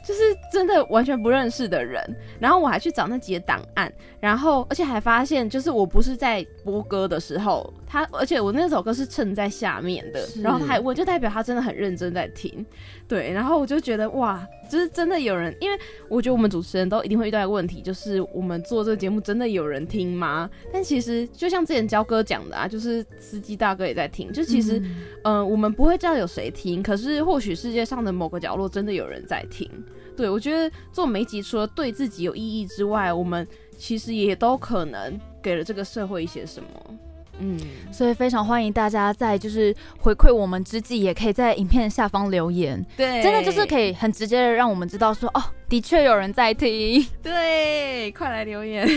[0.10, 2.04] 就是真的完全不认识的人，
[2.40, 12.66] 然后我还去找那几个档案，然后而且还发现，就是我不是在播歌的时候，他而且我那首歌是衬在下面的，然后他还问，就代表他真的很认真在听，
[13.08, 20.50] 对，然后我就觉得哇，就是真的有人，因为我觉得我们主持人都一定会遇到一个问题，就是我们做这个节目真的有人听吗？
[20.74, 24.82] 但其实就像之前焦哥讲的啊，就是司机大哥也在听，就其实。
[25.24, 29.70] 嗯、我们不会知道有谁听，可是或许世界上的某个角落真的有人在听。
[30.20, 36.70] 对我觉得做媒集除了对自己有意义之外，我们其实也都可能给了这个社会一些什么。
[37.40, 37.58] 嗯，
[37.92, 47.06] 所以非常欢迎大家在就是回馈我们之际，也可以在影片下方留言，对真的就是可以很直接的让我们知道说，哦，的确有人在听。
[47.24, 48.88] 对，快来留言。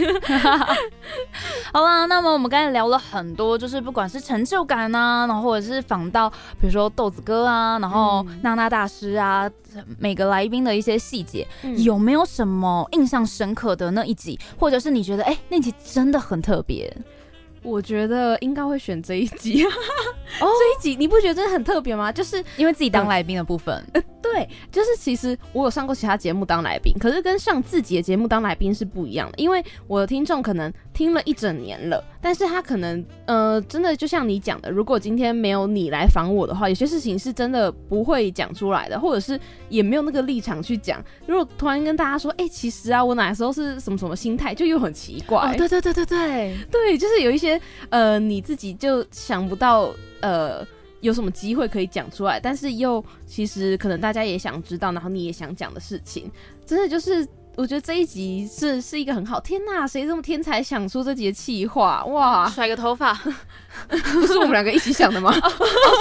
[1.72, 6.28] 好啦，那么我们刚才聊了很多，就是不管是成就感啊，然后或者是访到
[6.61, 9.50] 比如说豆子哥啊，然后嗯娜娜大师啊，
[9.98, 16.94] 每个来宾的一些细节，嗯有没有什么印象深刻的那一集，或者是你觉得哎、那集真的很特别？
[17.62, 19.64] 我觉得应该会选这一集。
[19.64, 19.70] 哦
[20.40, 22.11] 这一集你不觉得真的很特别吗？
[22.11, 23.85] 就是因为自己当来宾的部分，
[24.20, 29.38] 对，就是其实我有上过其他节目当来宾，可是跟上自己的节目当来宾是不一样的。
[29.38, 41.04] 因为我的听众可能听了一整年了，但是他可能呃，真的就像你讲的，如果今天没有你来访我的话，有些事情是真的不会讲出来的，或者是也没有那个立场去讲。
[41.26, 45.38] 如果突然跟大家说，哎、其实啊，我哪时候是什么什么心态，就又很奇怪。
[45.38, 50.64] 哦，对对对对对，对，就是有一些呃，你自己就想不到呃
[51.00, 56.30] 有什么机会可以讲出来，但是又其实可能大家也想知道，然后你也想讲的事情，
[56.64, 57.26] 真的就是。
[57.54, 62.02] 我觉得这一集是是一个很好，天呐，谁这么天才想出这集的气话？
[62.06, 63.12] 哇，甩个头发，
[63.88, 65.30] 不是我们两个一起想的吗？
[65.36, 65.50] 哦，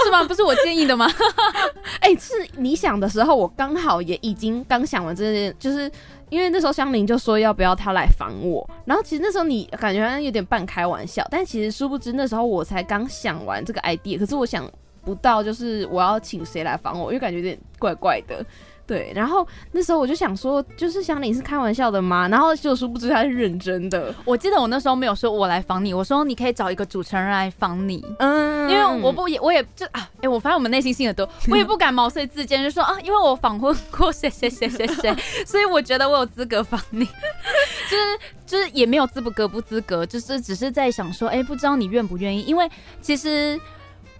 [0.04, 0.24] 是吗？
[0.24, 1.06] 不是我建议的吗？
[2.00, 5.90] 哎、是你想的时候，我刚好也已经刚想完这件，就是
[6.30, 14.68] 因为那时候香菱就说要不要他来访我，然后其实那时候你感觉好像有点半开玩笑，但其实殊不知那时候我才刚想完这个 idea，可是我想
[15.04, 18.44] 不到就是我要请谁来访我，因为感觉有点怪怪的。
[18.86, 22.28] 对，然后那时候我就想说，就是想你是开玩笑的吗？
[22.28, 24.14] 然后就殊不知他是认真的。
[24.24, 28.04] 我记得我那时候没有说我来访你，我说你可以找一个主持人来访你。
[28.18, 35.14] 嗯因为我不也我也就啊，哎、我发现我们内心性很多， 我也不敢毛遂自荐，就说啊，因为我访问过谁谁谁谁谁，
[35.46, 42.68] 所以我觉得我有资格访你，就是就是也没有资不格不资格，就是只是在想说，哎、不知道你愿不愿意，因为
[43.00, 43.58] 其实。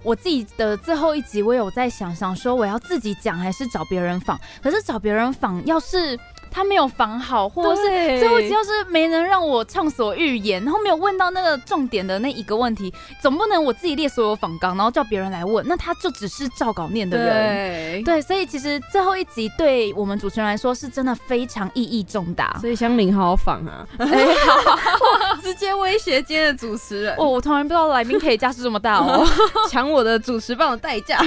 [0.03, 4.39] 我自己的最后一集，我有在想想说，我要自己讲还是找别人仿？
[4.63, 6.19] 可是找别人仿，要是
[6.53, 18.03] 他没有访好，或者是对最后一集要是没能让我畅所欲言，然后没有问到那个重点的那一个问题，总不能我自己列所有访纲，然后叫别人来问，那他就只是照稿念的人。
[18.03, 22.57] 对对，所以其实最后一集对我们主持人来说是真的非常意义重大。
[22.61, 27.17] 所以香菱好好访啊，哎，好， 直接威胁今天的主持人。
[27.17, 29.27] 哦，我突然不知道来宾可以架势这么大哦。
[29.71, 31.19] 抢我的主持棒的代价。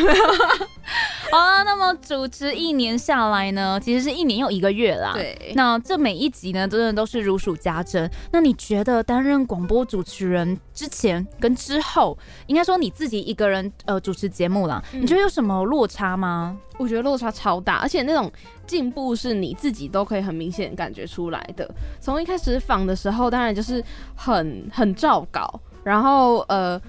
[1.32, 5.15] 好啊，那么主持一年下来呢，其实是一年又一个月啦。。
[5.16, 8.10] 对，那这每一集呢，真的都是如数家珍。
[8.32, 16.58] 那你觉得担任广播主持人之前跟之后，应该说你自己一个人呃主持节目啦，嗯你觉得有什么落差吗？
[16.78, 18.32] 我觉得落差超大，而且那种
[18.68, 21.70] 进步是你自己都可以很明显感觉出来的。
[22.00, 23.84] 从一开始访的时候，当然就是
[24.16, 26.82] 很很照稿，然后呃。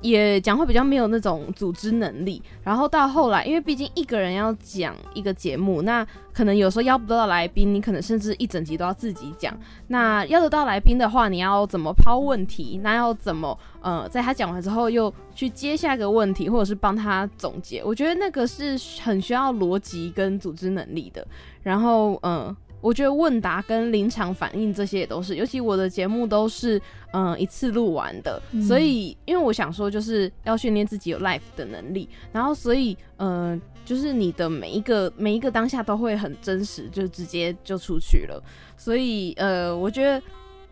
[0.00, 9.54] 也讲话比较没有那种组织能力，然后到后来，因为毕竟一个人要讲一个节目，那可能有时候邀不到来宾，你可能甚至一整集都要自己讲。
[9.88, 12.80] 那邀得到来宾的话，你要怎么抛问题？
[12.82, 17.82] 那要怎么呃，在他讲完之后又去接下一个问题，或者是帮他总结？
[17.84, 21.26] 我觉得那个是很需要逻辑跟组织能力的。
[21.62, 26.78] 然后嗯、我觉得问答跟临场反应这些也都是，尤其我的节目都是
[27.12, 38.42] 嗯、呃一次录完的，嗯所以因为我想说就是要训练自己有 life 的能力，然后所以嗯、呃就是你的每一个每一个当下都会很真实，就直接就出去了。
[38.76, 40.22] 所以呃，我觉得。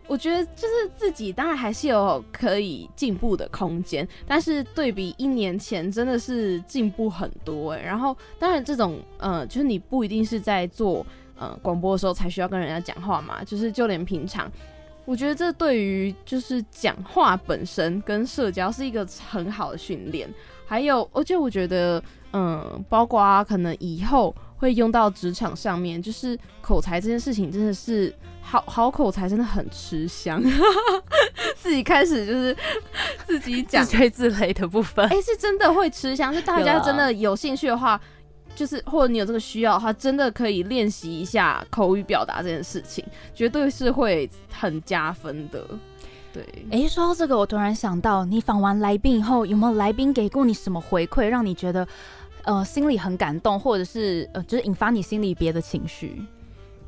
[0.07, 11.05] 我觉得就是自己当然还是有可以进步的空间，但是对比一年前真的是进步很多哎、然后当然这种呃，就是你不一定是在做
[11.39, 14.51] 呃广播的时候才需要跟人家讲话嘛，就是就连平常。
[15.05, 20.31] 我觉得这对于就是讲话本身跟社交是一个很好的训练，
[20.67, 30.39] 还有而且我觉得，嗯，包括可能以后会用到职场上面，就是口才这件事情真的是好好口才真的很吃香，
[31.57, 32.55] 自己开始就是
[33.25, 35.03] 自己讲自吹自擂的部分。
[35.07, 37.99] 哎、是真的会吃香， 就大家真的有兴趣的话，
[38.59, 43.01] 就是或者你有这个需要的话，真的可以练习一下口语表达这件事情，
[43.33, 45.65] 绝对是会很加分的。
[46.33, 51.87] 对，哎，说到这个，我突然想到，你访完来宾以后，有没有来宾给过你什么回馈，让你觉得
[52.43, 56.21] 呃心里很感动，或者是呃就是引发你心里别的情绪？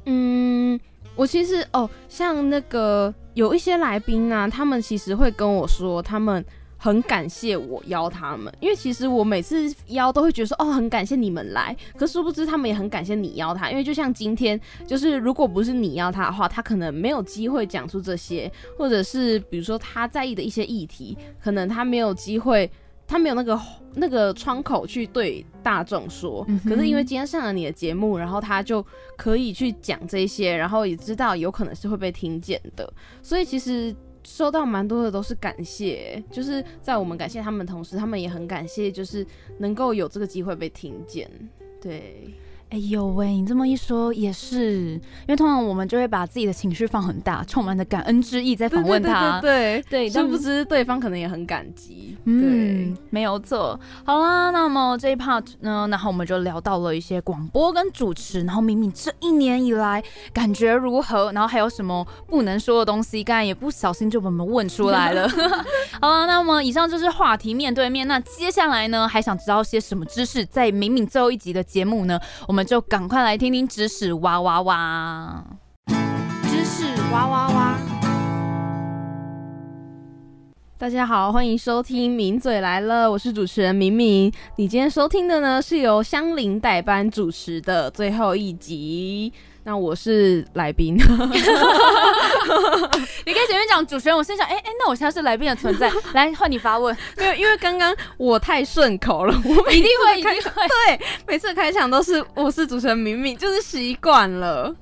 [0.07, 0.77] 嗯，
[1.15, 6.43] 我其实哦，像那个有一些来宾啊，他们其实会跟我说，他们。
[6.83, 11.77] 很感谢我邀他们，因为其实我每次邀都会觉得说，哦，很感谢你们来。
[11.95, 22.67] 可殊不知他们也很感谢你邀他，因为就像今天，就是如果不是你邀他的话，他可能没有机会讲出这些，或者是比如说他在意的一些议题，可能他没有机会，
[23.05, 23.61] 他没有那个
[23.93, 26.43] 那个窗口去对大众说。
[26.47, 28.83] 嗯可是因为今天上了你的节目，然后他就
[29.15, 32.91] 可以去讲这些，然后也知道有可能是会被听见的，
[33.21, 33.95] 所以其实。
[34.23, 39.25] 收到蛮多的都是感谢，就是在我们感谢他们同时，他们也很感谢，就是
[39.57, 41.29] 能够有这个机会被听见。
[41.81, 42.29] 对，
[42.71, 49.41] 哎呦喂，你这么一说也是，因为通常我们就会把自己的情绪放很大，充满着感恩之意在访问他。
[49.41, 52.17] 对对但殊不知对方可能也很感激。
[52.23, 53.77] 嗯，没有错。
[54.05, 65.27] 好啦，那么这一 part 呢，然后我们就聊到了一些广播跟主持，然后明明这一年以来感觉如何，然后还有什么不能说的东西，刚才也不小心就把我们问出来了。
[65.99, 70.45] 好了，那么以上就是话题面对面，那接下来呢，还想知道些什么知识？
[70.45, 75.43] 在明明最后一集的节目呢，我们就赶快来听听知识哇哇哇。
[76.43, 77.77] 知识哇哇哇！
[80.77, 84.31] 大家好，欢迎收听《名嘴来了》，我是主持人明明。
[84.55, 89.31] 你今天收听的呢，是由香菱代班主持的最后一集。
[89.63, 91.13] 那我是来宾， 你可
[93.39, 100.51] 以前面讲主持人，我心想，哎、哎、那我现在是来宾的存在， 来换你发问，没有，因为刚刚我太顺口了，我每 一定会，一开定会。
[100.67, 104.73] 对每次开场都是我是主持人明明，就是习惯了。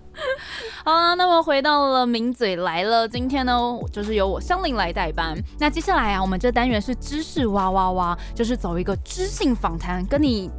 [0.84, 3.54] 好啦，那么回到了名嘴来了，今天呢，
[3.92, 5.36] 就是由我香菱来代班。
[5.60, 10.50] 那接下来啊，我们这单元是知识哇哇哇，就是走一个知性访谈，跟你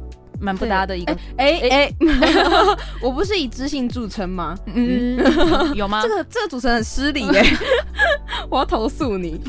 [0.41, 1.93] 蛮不搭的一个，哎哎，
[3.01, 4.57] 我不是以知性著称吗？
[4.65, 5.17] 嗯，
[5.75, 6.09] 有吗这？
[6.09, 7.43] 个这个主持人很失礼耶，
[8.49, 9.39] 我要投诉你。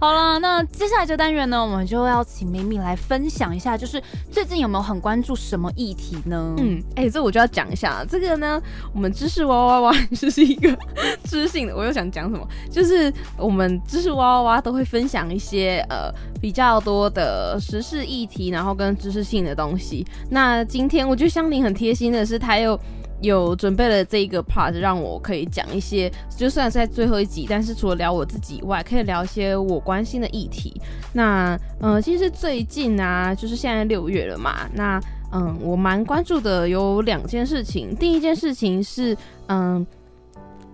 [0.00, 6.54] 好了，那接下来这单元呢，我们就要请明明来分享一下，就是最近有没有很关注什么议题呢？
[6.58, 8.62] 嗯，哎、这我就要讲一下这个呢。
[8.94, 10.76] 我们知识哇哇哇就是一个
[11.24, 19.87] 知性的，我又想讲什么，就是我们知识哇哇哇都会分享一些呃比较多的时事议题，然后跟知识性的东西。
[20.30, 22.78] 那今天我觉得香菱很贴心的是，她又。
[23.20, 30.80] 有准备了这一个 part，让我可以讲一些，就算是在最后一集，但是除了聊我自己以外，可以聊一些我关心的议题。
[31.12, 35.00] 那呃，其实最近啊，就是现在六月了嘛，那
[35.32, 37.92] 嗯，我蛮关注的有两件事情。
[37.96, 39.16] 第一件事情是，
[39.48, 39.84] 嗯，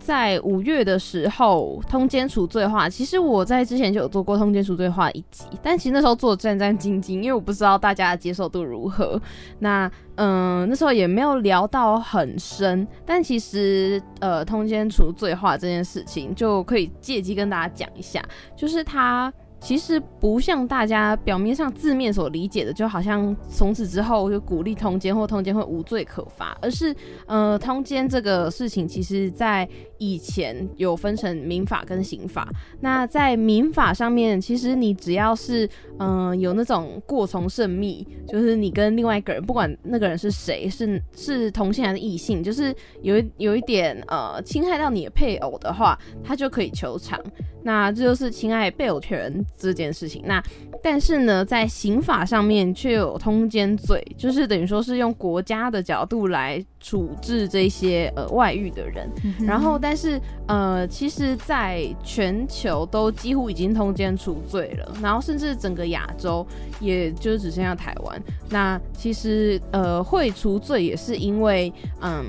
[0.05, 9.19] 在五月的时候，通奸除罪化，其实我在之前就有做过通奸除罪化一集，但其实那时候做的战战兢兢，因为我不知道大家的接受度如何。
[9.61, 18.23] 那嗯，那时候也没有聊到很深，但其实呃，通奸除罪化这件事情就可以借机跟大家讲一下，
[18.55, 19.33] 就是它。
[19.65, 32.47] 其实不像大家表面上字面所理解的，就好像从此之后就鼓励通奸或通奸会无罪可罚，而是呃，通奸这个事情，其实在以前有分成民法跟刑法。
[32.79, 35.67] 那在民法上面，其实你只要是
[35.99, 47.19] 嗯、呃有那种过从甚密，就是你跟另外一个人，不管那个人是谁，是是同性还是异性，就是有一有一点呃侵害到你的配偶的话，他就可以求偿。
[47.65, 50.23] 那这就是侵害配偶权这件事情。
[50.27, 50.41] 那
[50.83, 59.11] 但是呢，在刑法上面却有通奸罪，就是等于说是用国家的角度来处置这些呃外遇的人。
[59.41, 66.47] 然后，但是呃，其实在全球都几乎已经通奸除罪了，然后甚至整个亚洲，
[66.81, 68.23] 也就只剩下台湾。
[68.51, 71.73] 那其实呃，会除罪也是因为
[72.03, 72.27] 嗯，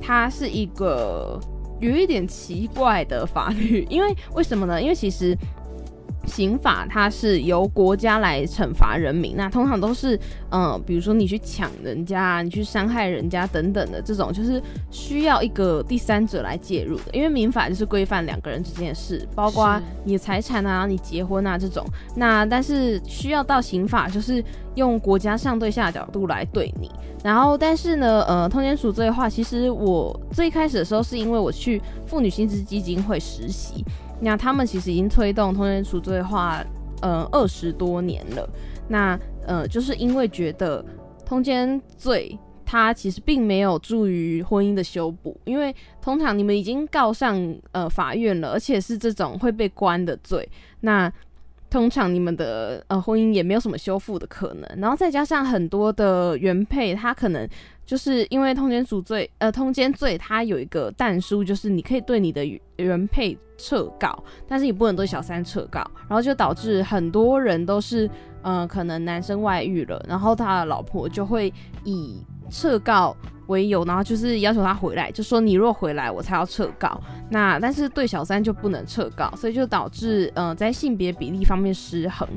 [0.00, 1.40] 它是一个
[1.80, 4.80] 有一点奇怪的法律，因为为什么呢？
[4.80, 5.36] 因为其实
[6.28, 10.18] 刑法它是由国家来惩罚人民，那通常都是，
[10.50, 17.04] 呃，比如说你去抢人家，你去伤害人家等等的这种，就是需要一个第三者来介入的。
[17.12, 21.84] 因为民法就是规范两个人之间的事，包括你的财产啊、你结婚啊这种。
[22.14, 26.90] 那但是需要到刑法，就是用国家上对下的角度来对你。
[27.24, 33.84] 然后但是呢，呃，通奸赎罪的话，其实我最开始的时候是因为我去妇女薪资基金会实习。
[34.20, 36.64] 那他们其实已经推动通奸赎罪化，
[37.02, 38.48] 呃，二十多年了。
[38.88, 40.84] 那呃，就是因为觉得
[41.24, 50.48] 通奸罪它其实并没有助于婚姻的修补，因为通常你们已经告上呃法院了，而且是这种会被关的罪，
[50.80, 51.12] 那
[51.70, 54.80] 通常你们的呃婚姻也没有什么修复的可能。
[54.80, 57.48] 然后再加上很多的原配，他可能。
[57.88, 62.44] 就是因为通奸赎罪，呃，通奸罪它有一个但书，就是你可以对你的
[62.76, 68.08] 原配撤告，但是你不能对小三撤告，然后就导致很多人都是，
[68.42, 71.50] 呃，可能男生外遇了，然后他的老婆就会
[71.82, 73.16] 以撤告
[73.46, 82.28] 为由，然后就是要求他回来，就说你若回来我才要撤告，那但是对小三就不能撤告，所以就导致，呃，在性别比例方面失衡。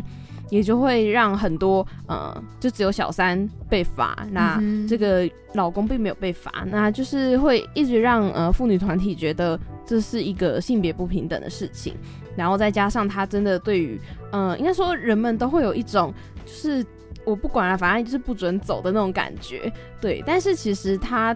[0.52, 11.95] 也就会让很多呃，就只有小三被罚，那这个老公并没有被罚，那就是会一直让呃妇女团体觉得这是一个性别不平等的事情，
[12.36, 13.99] 然后再加上他真的对于
[14.32, 16.14] 呃，应该说人们都会有一种
[16.45, 16.86] 就是
[17.24, 21.36] 我不管了，反正就是不准走的那种感觉，对，但是其实他。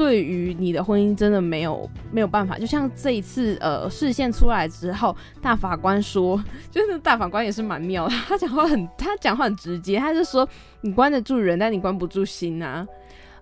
[0.00, 6.42] 对于你的婚姻真的没有没有办法，就像这一次呃视线出来之后，大法官说，
[6.72, 10.48] 就是大法官也是蛮妙的，他讲话很他讲话很直接，他就说
[10.80, 12.86] 你关得住人，但你关不住心啊。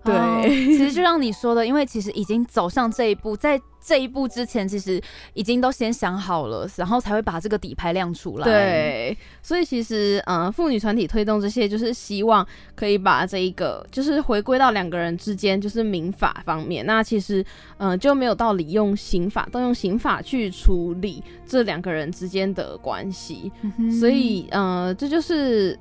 [0.03, 5.01] 对， 其实就像你说的，因为其实已经走上这一步，在这一步之前，其实
[5.33, 8.45] 已经都先想好了，然后才会把这个底牌亮出来。
[8.45, 12.45] 对，所以其实，嗯，妇女团体推动这些，就是希望
[12.75, 16.85] 可以把这一个，就是回归到两个人之间，就是民法方面。
[16.85, 17.43] 那其实，
[17.77, 23.51] 嗯，就没有道理用刑法，都用刑法去处理这两个人之间的关系。
[23.99, 25.77] 所以，嗯，这就是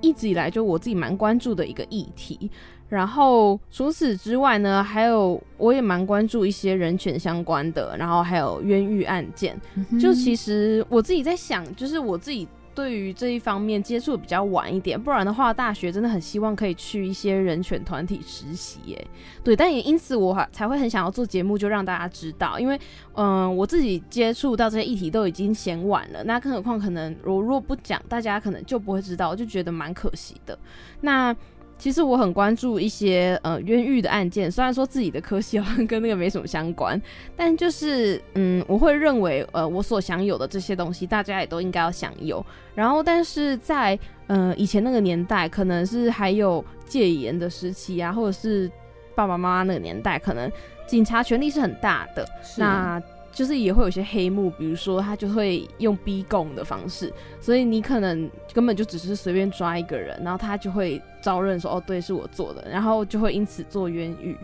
[0.00, 2.50] 一直以来就我自己蛮关注的一个议题。
[2.88, 9.60] 然后除此之外呢，还有我也蛮关注一些人权相关的，然后还有冤狱案件。
[10.00, 18.78] 就其实我自己在想，就是我自己对于这一方面接触比较晚一点，不然的话，大学真的很希望可以去一些人权团体实习。
[18.84, 19.06] 耶。
[19.42, 22.78] 对，但也因此我才会很想要做节目，就让大家知道，因为
[23.14, 30.56] 嗯，我自己接触到这些议题都已经嫌晚了，那更何况可能我若不讲，大家可能就不会知道，我就觉得蛮可惜的。
[31.00, 31.34] 那。
[31.78, 37.00] 其实我很关注一些呃冤狱的案件，虽然说自己的科系好像跟那个没什么相关，
[37.36, 42.44] 但就是嗯，我会认为呃我所享有的这些东西，大家也都应该要享有。
[42.74, 48.70] 然后，但是在呃以前那个年代，可能是还有戒严的时期啊，或者是
[49.14, 50.50] 爸爸妈妈那个年代，可能
[50.86, 52.26] 警察权力是很大的。
[52.56, 53.00] 那
[53.36, 64.34] 就是也会有些黑幕，比如说他就会用逼供的方式，所以你可能根本就只是随便抓一个人，然后他就会招认说哦对是我做的，然后就会因此做冤狱。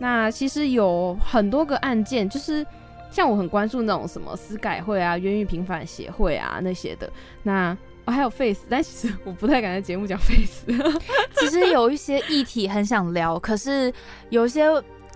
[0.00, 2.66] 那其实有很多个案件，就是
[3.08, 7.08] 像我很关注那种什么司改会啊、冤狱平反协会啊那些的。
[7.44, 10.64] 那我还有 face，但其实我不太敢在节目讲 face。
[11.38, 13.92] 其实有一些议题很想聊，可是
[14.28, 14.64] 有些。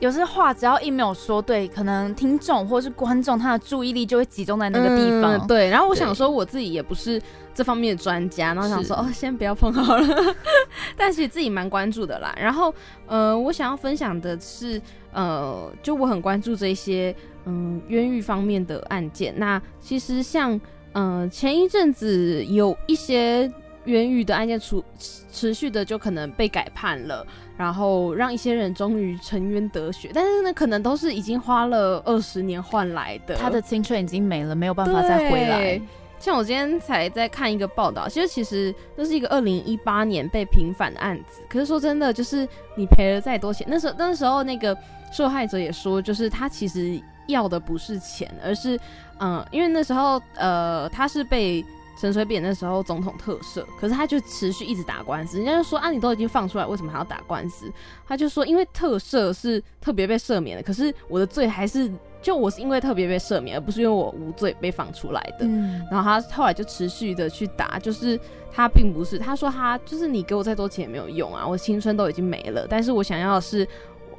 [0.01, 5.47] 有些话只要一没有说对，可能听众或是观众他的注意力就会集中在那个地方。
[5.47, 7.20] 对，然后我想说我自己也不是
[7.55, 10.34] 这方面的专家，然后想说哦，先不要碰好了。
[10.97, 12.34] 但是自己蛮关注的啦。
[12.38, 12.74] 然后
[13.07, 14.80] 呃，我想要分享的是
[15.12, 17.14] 呃，就我很关注这些
[17.47, 19.32] 嗯冤狱方面的案件。
[19.36, 20.61] 那其实像
[20.92, 23.51] 嗯前一阵子有一些
[23.85, 24.85] 冤狱的案件出
[25.32, 27.26] 持续的就可能被改判了。
[27.57, 35.80] 然后让一些人终于沉冤得雪，但是呢，可能都是已经花了二十年换来的，他的青春已经没了，没有办法再回来。
[36.18, 41.43] 像我今天才在看一个报道，其实其实那是一个二零一八年被平反的案子。
[41.49, 44.76] 可是说真的，就是你赔了再多钱，那时候那时候那个
[45.12, 48.76] 受害者也说，就是他其实要的不是钱，而是
[49.20, 51.64] 嗯，因为那时候呃，他是被。
[51.97, 55.36] 陈水扁那时候总统特赦，可是他就持续一直打官司。
[55.36, 57.72] 人家就说啊，你都已经放出来，为什么还要打官司？
[58.07, 61.90] 他就说，因为特赦是特别被赦免的，可是我的罪还是
[62.20, 65.47] 就我是因为特别被赦免，而不是因为我无罪被放出来的。
[65.90, 68.18] 然后他后来就持续的去打，就是
[68.53, 73.66] 他并不是他说他就是你给我再多钱也没有用啊，我青春都已经没了，但是我想要的是。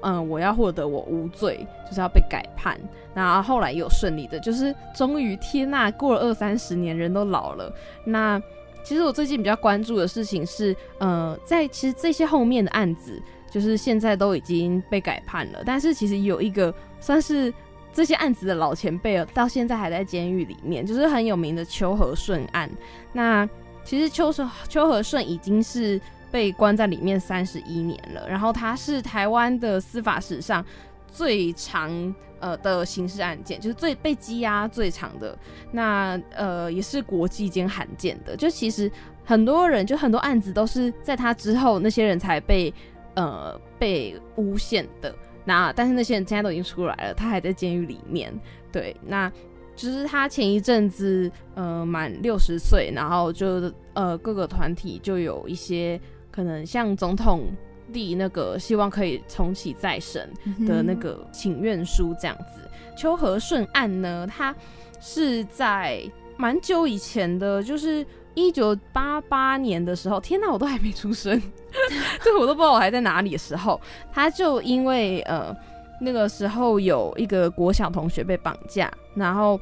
[0.07, 2.79] 嗯，我要获得我无罪，就是要被改判。
[3.15, 7.73] 那后来有顺利的，就是终于天呐，过了二三十年，人都老了。
[8.03, 8.39] 那
[8.83, 17.51] 其实我最近比较关注的事情是，呃，在其实这些后面的案子，就是现在都已经被改判了，但是其实有一个算是
[17.91, 22.69] 这些案子的老前辈，到现在还在监狱里面，就是很有名的秋和顺案。
[23.11, 23.49] 那
[23.83, 25.99] 其实秋和秋和顺已经是
[26.35, 30.65] 被关在里面三十一年了，然后他是台湾的司法史上
[31.07, 32.13] 最长。
[32.41, 35.35] 呃的刑事案件就是最被羁押最长的，
[35.71, 38.35] 那呃也是国际间罕见的。
[38.35, 38.91] 就其实
[39.23, 42.71] 很多人就很多案子都是在他之后那些人才被
[43.15, 45.15] 呃被诬陷的。
[45.45, 48.31] 那但是那些人现在都已经出来了，他还在监狱里面。
[48.69, 49.31] 对，那
[49.73, 55.99] 就是他前一阵子呃满六十岁，然后就呃各个团体就有一些
[56.35, 57.45] 可能像总统。
[57.93, 60.27] 递那个希望可以重启再审
[60.67, 62.67] 的那个请愿书，这样子。
[62.97, 64.53] 秋和顺案呢，它
[64.99, 66.01] 是在
[66.35, 70.19] 蛮久以前的，就是一九八八年的时候。
[70.19, 71.39] 天哪，我都还没出生，
[72.23, 73.79] 对我都不知道我还在哪里的时候，
[74.11, 75.55] 他就因为呃
[76.01, 79.59] 那个时候有一个国小同学被绑架，然后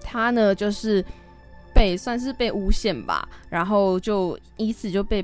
[0.00, 1.04] 他呢就是
[1.74, 5.22] 被算是被诬陷吧，然后就以此就被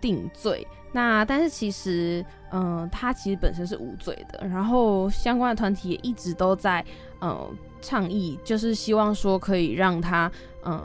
[0.00, 0.66] 定罪。
[0.92, 4.46] 那但是其实，嗯，他其实本身是无罪的。
[4.48, 6.84] 然后相关的团体也一直都在，
[7.20, 7.48] 呃，
[7.80, 10.30] 倡议，就是希望说可以让他，
[10.64, 10.82] 嗯，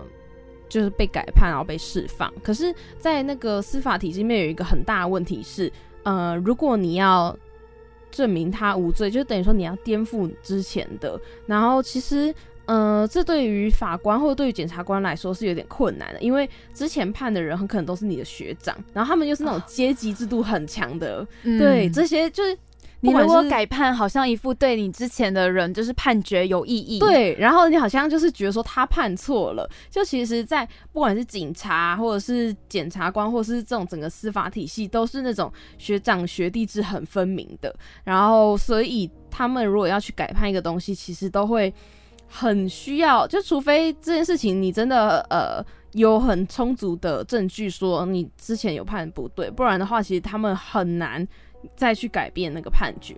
[0.70, 2.32] 就是被改判然后被释放。
[2.44, 5.72] 可是，在那个司法体系里面有一个很大的问题是，
[6.04, 7.36] 呃，如果你要
[8.12, 11.20] 证明他无罪，就等于说你要颠覆之前的。
[11.48, 12.34] 然后其实。
[12.66, 22.58] 呃，这对于法官或者对于检察官来说是有点困难的，因为之前判的人很可能都是你的学长，然后他们又是那种阶级制度很强的，对这些就是
[23.02, 41.72] 你如果改判，好像一副对你之前的人就是判决有意义，对，然后你好像就是觉得说他判错了，就其实，在不管是警察或者是检察官，或者是这种整个司法体系，都是那种学长学弟制很分明的，然后所以他们如果要去改判一个东西，其实都会。
[42.28, 45.64] 很需要，就除非这件事情你真的呃
[45.94, 51.26] 有很充足的证据说你之前有判不对，不然的话，其实他们很难
[51.76, 53.16] 再去改变那个判决。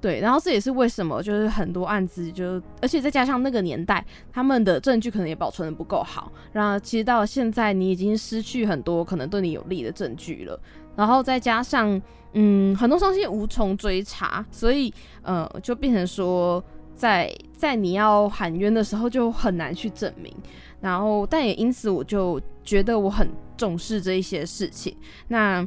[0.00, 4.02] 对，然后这也是为什么就是很多案子就，而且再加上那个年代
[4.32, 10.58] 他们的证据可能也保存的不够好，然后其实到现在你已经失去很多可能对你有利的证据了，
[10.96, 12.00] 然后再加上
[12.32, 14.90] 嗯很多东西无从追查，所以
[15.22, 16.62] 呃就变成说。
[17.00, 20.30] 在在你要喊冤的时候就很难去证明，
[20.82, 23.26] 然后但也因此我就觉得我很
[23.56, 24.94] 重视这一些事情。
[25.28, 25.66] 那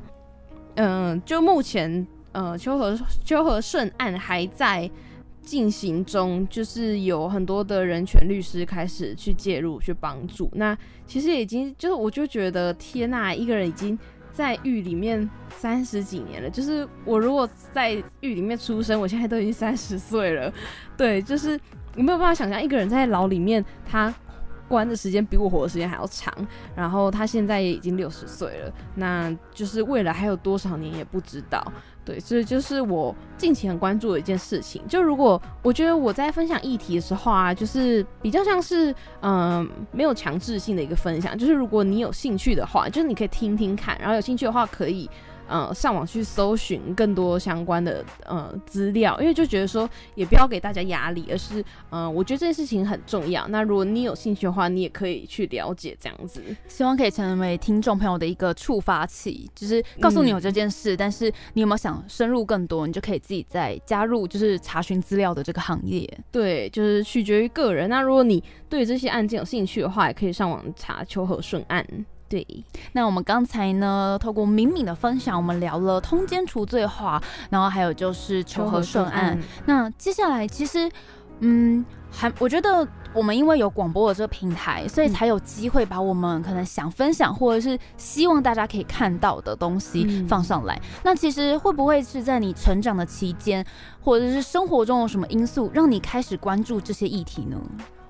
[0.75, 4.87] 嗯，就目前呃秋和秋和顺案还在
[5.41, 10.47] 进行中，就是有很多的人权律师开始去介入去帮助。
[10.53, 10.77] 那
[11.07, 13.97] 其实已经就是我就觉得天呐，一个人已经。
[14.35, 15.29] 在狱里面
[15.59, 20.51] 三十几年了，就是我如果在狱里面出生，我现在都已经三十岁了，
[20.97, 21.59] 对，就是
[21.95, 24.13] 我没有办法想象一个人在牢里面，他
[24.67, 26.33] 关的时间比我活的时间还要长，
[26.75, 31.63] 然后他现在也已经六十岁了，那就是未来还有多少年也不知道。
[32.05, 34.81] 对，所以就是我近期很关注的一件事情。
[34.89, 41.37] 就如果我觉得我在分享议题的时候啊，就是比较像是嗯没有强制性的一个分享。
[41.37, 45.09] 就是如果你有兴趣的话，就是你可以听听看，然后有兴趣的话可以。
[45.53, 53.47] 呃，上网去搜寻更多相关的呃资料，因为就觉得说也不要给大家压力，而是呃，我觉得这件事情很重要。
[53.49, 66.09] 那如果你有兴趣的话，你也可以去了解这样子，希望可以成为听众朋友的一个触发器，就是告诉你有这件事，但是你有没有想深入更多，你就可以自己再加入，就是查询资料的这个行业。
[66.31, 67.87] 对，就是取决于个人。
[67.87, 71.85] 那如果你对这些案件有兴趣的话，也可以上网查秋和顺案。
[72.33, 77.21] 对，那我们刚才呢，透过敏敏的分享，我们聊了通奸除罪化，
[77.51, 79.39] 然后还有就是求和顺案。
[79.67, 80.89] 那接下来其实，
[81.41, 90.81] 嗯，还我觉得我们因为有广播的这个平台，所以才有机会把我们可能想分享或者是希望大家可以看到的东西放上来。
[91.03, 93.63] 那其实会不会是在你成长的期间，
[94.01, 97.61] 或者是生活中有什么因素让你开始关注这些议题呢？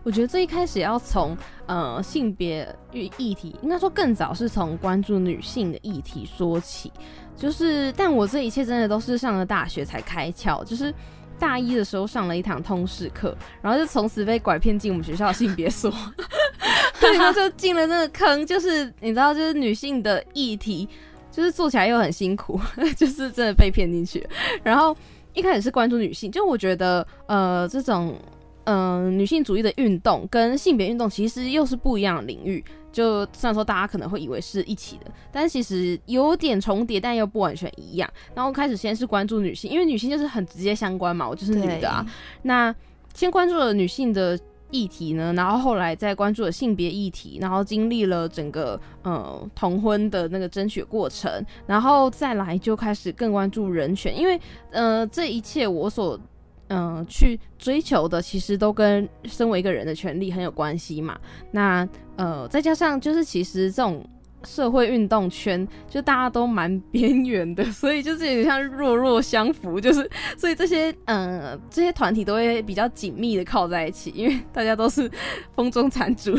[0.04, 1.36] 我觉得这一开始要从
[1.66, 6.92] 呃性别与议题，应该说更早是从关注女性的议题说起。
[7.36, 10.64] 就是，但我这一切真的都是上了大学才开窍。
[10.64, 10.94] 就是
[11.40, 15.92] 大一的时候上了一堂通识课，然后就从此被拐骗进我们学校性别所，
[17.02, 18.46] 对，然后就进了那个坑。
[18.46, 20.88] 就是你知道，就是女性的议题，
[21.32, 22.60] 就是做起来又很辛苦，
[22.96, 24.28] 就是真的被骗进去。
[24.64, 24.96] 然后。
[25.36, 28.16] 一开始是关注女性，就我觉得呃这种
[28.66, 32.64] 嗯、呃女性主义的运动跟性别运动其实又是不一样的领域。
[32.92, 38.08] 就虽然说大家可能会以为是一起的，但其实有点重叠，但又不完全一样。
[38.36, 42.06] 然后开始先是关注女性，因为女性就是很直接相关嘛，我就是女的啊。
[42.44, 42.74] 那
[43.16, 44.40] 先关注了女性的
[44.70, 54.40] 议题呢，然后后来再关注了性别议题，然后经历了整个呃同婚的那个争取过程，然后再来就开始更关注人权，因为
[54.70, 56.20] 呃这一切我所
[56.74, 61.18] 嗯、去追求的，其实都跟身为一个人的权利很有关系嘛。
[61.52, 64.04] 那呃再加上就是其实这种。
[64.46, 75.10] 社会运动圈就大家都蛮 边缘的，所以就是有点像弱弱相扶，就是所以这些呃这些团体都会比较紧密的靠在一起，因为大家都是
[75.56, 76.36] 风中残烛，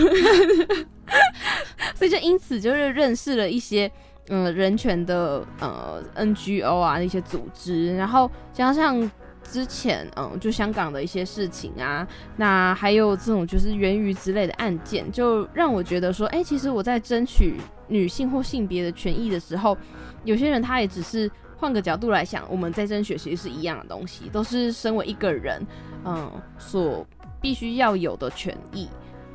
[1.96, 3.90] 所以就因此就是认识了一些
[4.28, 9.10] 嗯、人权的呃 NGO 啊一些组织，然后加上。
[9.44, 17.54] 之前，嗯，就香港的一些事情啊，那还有这种就是源于之类的案件，就让我觉得说，哎、其实我在争取
[17.86, 19.76] 女性或性别的权益的时候，
[20.24, 25.64] 有些人他也只是换个角度来想，我们在争取其实是一样的东西，都是身为一个人，
[26.04, 27.06] 嗯，所
[27.40, 28.88] 必须要有的权益。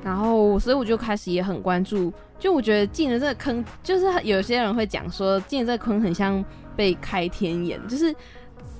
[0.03, 6.43] 然后，所以我就开始也很关注，就我觉得进了这个坑，就是有些人会讲说，进了这个坑很像
[6.75, 8.13] 被开天眼，就是。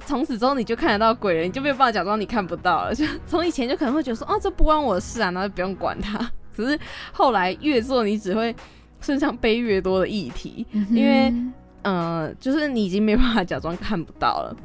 [0.10, 2.96] 从此之后你就看得到鬼了，你就没有办法假装你看不到了。
[2.96, 6.18] 就从以前就可能会觉得说，哦，这不关我的事啊，然后就不用管它。
[6.58, 6.78] 可是
[7.14, 8.54] 后来越做，你只会
[9.00, 11.32] 身上背越多的议题，因为
[11.84, 14.58] 呃，就是你已经没办法假装看不到了。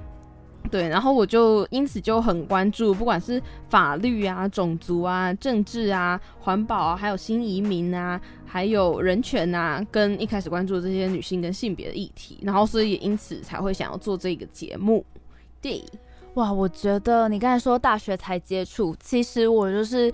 [0.70, 15.04] 对，然后我就因此就很关注，不管是法律啊、种族啊、政治啊、环保啊，还有新移民啊，还有人权啊，跟一开始关注这些女性跟性别的议题，然后所以也因此才会想要做这个节目。
[16.34, 20.12] 哇，我觉得你刚才说大学才接触，其实我就是。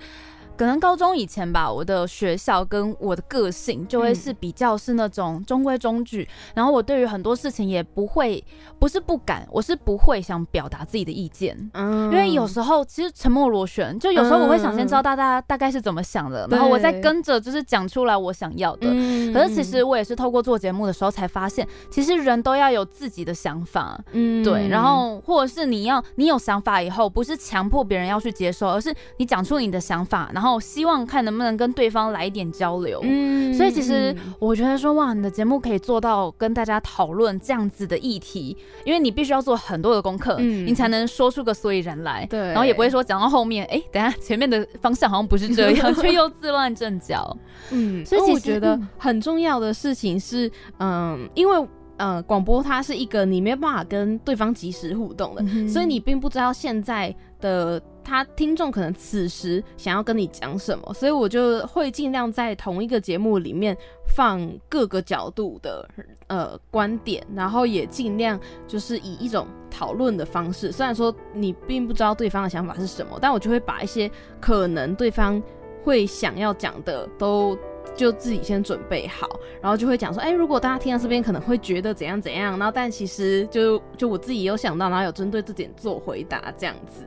[0.57, 8.43] 可能高中以前吧，我的学校跟我的个性就会是比较是那种中规中矩，然后我对于很多事情也不会，
[8.77, 12.11] 不是不敢，我是不会想表达自己的意见，嗯。
[12.11, 18.87] 因为有时候其实沉默螺旋，就有时候我会想先知道大家大概是怎么想的，然后我再跟着就是讲出来我想要的。
[18.91, 19.33] 嗯。
[19.33, 24.43] 可是其实我也是透过做节目的时候才发现，其实人都要有自己的想法，嗯。
[24.43, 32.99] 对，然后或者是你要你有想法以后，不是强迫别人要去接受，而是你讲出你的想法，然后希望看能不能跟对方来一点交流。
[33.03, 42.25] 嗯所以其实我觉得说哇，你的节目可以做到跟大家讨论这样子的议题，因为你必须要做很多的功课，嗯你才能说出个所以然来。
[42.27, 47.35] 对，然后也不会说讲到后面，哎，等下前面的方向好像不是这样， 却又自乱阵脚。
[47.71, 50.49] 嗯，所以我觉得嗯很重要的事情是，
[50.79, 51.67] 嗯，因为
[52.01, 63.77] 呃，广播它是一个你没有办法跟对方及时互动的，嗯所以你并不知道现在的他听众可能此时想要跟你讲什么，所以我就会尽量在同一个节目里面
[64.15, 65.87] 放各个角度的
[66.25, 75.39] 呃观点，然后也尽量就是以一种讨论的方式，虽然说你并不知道对方的想法是什么，但我就会把一些可能对方
[75.83, 77.55] 会想要讲的都。
[77.95, 79.29] 就自己先准备好，
[79.61, 87.03] 然后就会讲说，哎、如果大家听到这边可能会觉得怎样怎样，然后但其实就就我自己有想到，然后有针对这点做回答这样子。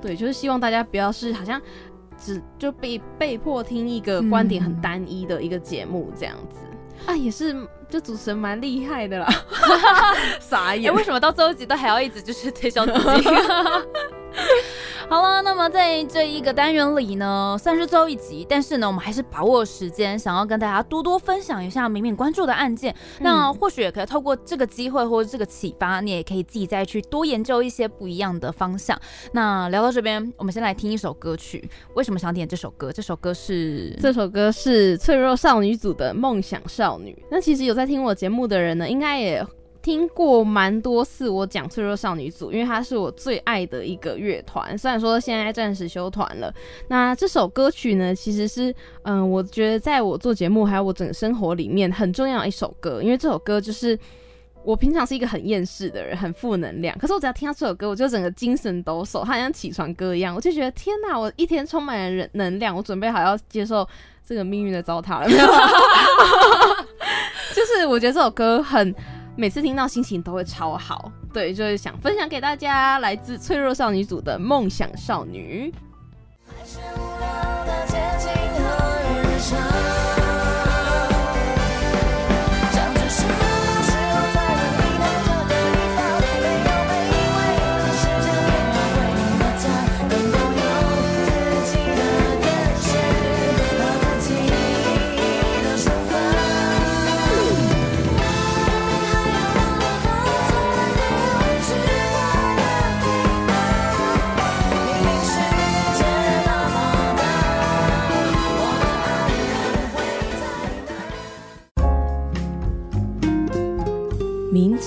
[0.00, 1.60] 对，就是希望大家不要是好像
[2.16, 6.58] 只就被被迫听一个观点很单一的一个节目这样子。
[7.06, 7.54] 啊，也是，
[7.88, 9.28] 就主持人蛮厉害的啦，
[10.40, 10.92] 傻哎、眼。
[10.92, 13.28] 为什么到最后一集都还要一直就是推销自己？
[15.08, 22.94] 好了，那么在这一个单元里呢，算是最后一集，但是呢，我们还是把握时间，想要跟大家多多分享一下敏敏关注的案件。
[23.20, 29.00] 那或许也可以透过这个机会或者这个启发，你也可以自己再去多研究一些不一样的方向。
[29.32, 31.70] 那聊到这边，我们先来听一首歌曲。
[31.94, 32.92] 为什么想点这首歌？
[32.92, 37.12] 这首歌是这首歌是脆弱少女组的《梦想少女》。
[37.30, 39.42] 那其实有在听我节目的人呢，应该也
[39.88, 44.76] 听过蛮多次我讲脆弱少女组，因为它是我最爱的一个乐团。
[44.76, 46.52] 虽然说现在暂时休团了，
[46.88, 48.74] 那这首歌曲呢，其实是
[49.04, 53.98] 嗯，我觉得在我做节目还有我整个生活里面很重要的一首歌，因为这首歌就是。
[54.64, 56.94] 我平常是一个很厌世的人，很负能量。
[56.98, 60.34] 可是我只要听到这首歌，我就整个精神抖擞，它好像起床歌一样。
[60.34, 63.88] 我就觉得天哪，我一天充满了人能量，我准备好要接受
[64.26, 65.28] 这个命运的糟蹋了。
[67.54, 68.94] 就是我觉得这首歌很，
[69.38, 71.12] 每次听到心情都会超好。
[71.32, 75.72] 对，就是想分享给大家，来自脆弱少女组的《梦想少女》。
[76.44, 78.66] 还是无聊的街景和
[79.22, 80.07] 日常。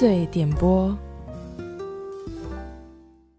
[0.02, 0.98] 名嘴点播。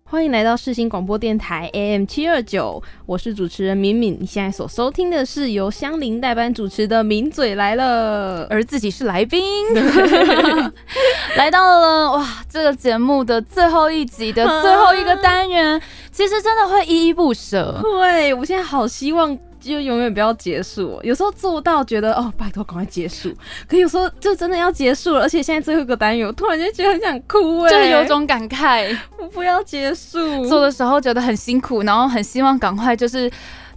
[0.04, 4.16] 欢迎来到世新广播电台 AM 七二九，我是主持人敏敏。
[4.20, 9.42] 你现在所收听的是由香菱代班主持的《名嘴来了》，而自己是来宾，
[11.36, 15.82] 来到了哇，这个节目的最后一集的最后一个单元，
[16.12, 17.80] 其实真的会依依不舍。
[17.82, 20.98] 对我现在好希望就永远不要结束。
[21.02, 23.32] 有时候做到觉得哦，拜托赶快结束，
[23.68, 30.44] 可有时候就真的要结束了，而且现在最后一个单元，我突然间觉得很想哭哎， 就是有种感慨，我不要结束。
[30.46, 33.30] 做的时候觉得很辛苦，然后很希望赶快就是。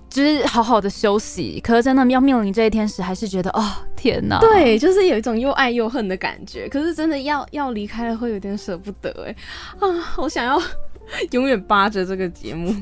[0.08, 3.62] 就是好好的休息，可是真的要面临这一天时，还是觉得哦
[3.98, 4.40] 天哪！
[4.40, 6.70] 对，就是有一种又爱又恨的感觉。
[6.70, 9.36] 可是真的要要离开了，会有点舍不得哎
[9.80, 10.16] 啊！
[10.18, 10.62] 我想要
[11.32, 12.74] 永远扒着这个节目。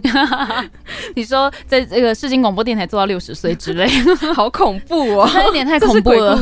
[1.15, 3.87] 你说在这个世新广播电台做到六十岁之类，
[4.33, 5.29] 好恐怖哦！
[5.33, 6.37] 那一点太恐怖了。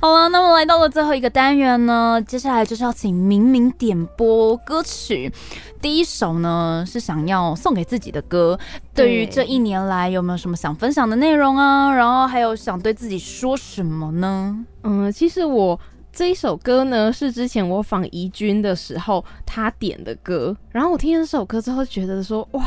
[0.00, 5.32] 好了，那么来到了最后一个单元呢，接下来就是要请明明点播歌曲。
[5.80, 8.58] 第一首呢是想要送给自己的歌，
[8.94, 11.90] 对于这一年来有没有什么想分享的内容啊？
[11.90, 14.54] 然后还有想对自己说什么呢？
[14.82, 15.78] 嗯，其实我
[16.20, 22.62] 这一首歌呢是之前我访怡君的时候他点的歌，然后我听了这首歌之后觉得说哇，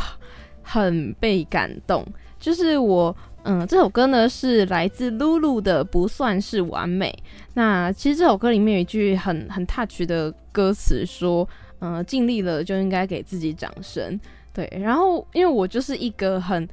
[0.64, 2.04] 很被感动。
[2.40, 7.16] 就是我，嗯，这首歌呢是来自露露的《不算是完美》。
[7.54, 11.48] 那其实这首歌里面有一句很很 touch 的歌词，说，
[11.78, 14.20] 嗯，尽力了就应该给自己掌声。
[14.52, 16.68] 对，然后因为我就是一个很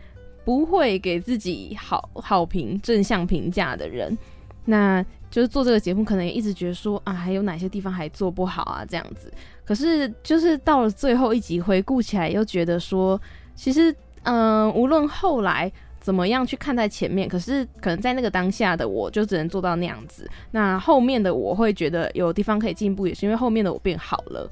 [0.46, 4.16] 不会给自己好好评、正向评价的人，
[4.64, 9.32] 那就是做这个节目可能也一直觉得说啊，还有哪些地方还做不好啊这样子。
[9.64, 13.20] 可是就是到了最后一集回顾起来，又觉得说，
[13.54, 13.94] 其实。
[14.24, 20.28] 嗯，无论后来怎么样去看待前面，可是可能在那个当下的我就只能做到那样子。
[20.50, 24.46] 那后面的我会觉得有地方可以进步，也是因为后面的我变好了。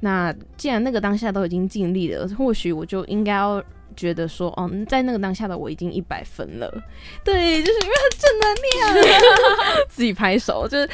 [0.00, 3.64] 那既然那个当下都已经尽力了，或许我就应该要
[3.94, 6.70] 觉得说，哦，在那个当下的我已经一百分了。
[7.24, 9.18] 对，就是因为很正能量，
[9.88, 10.88] 自己拍手就是。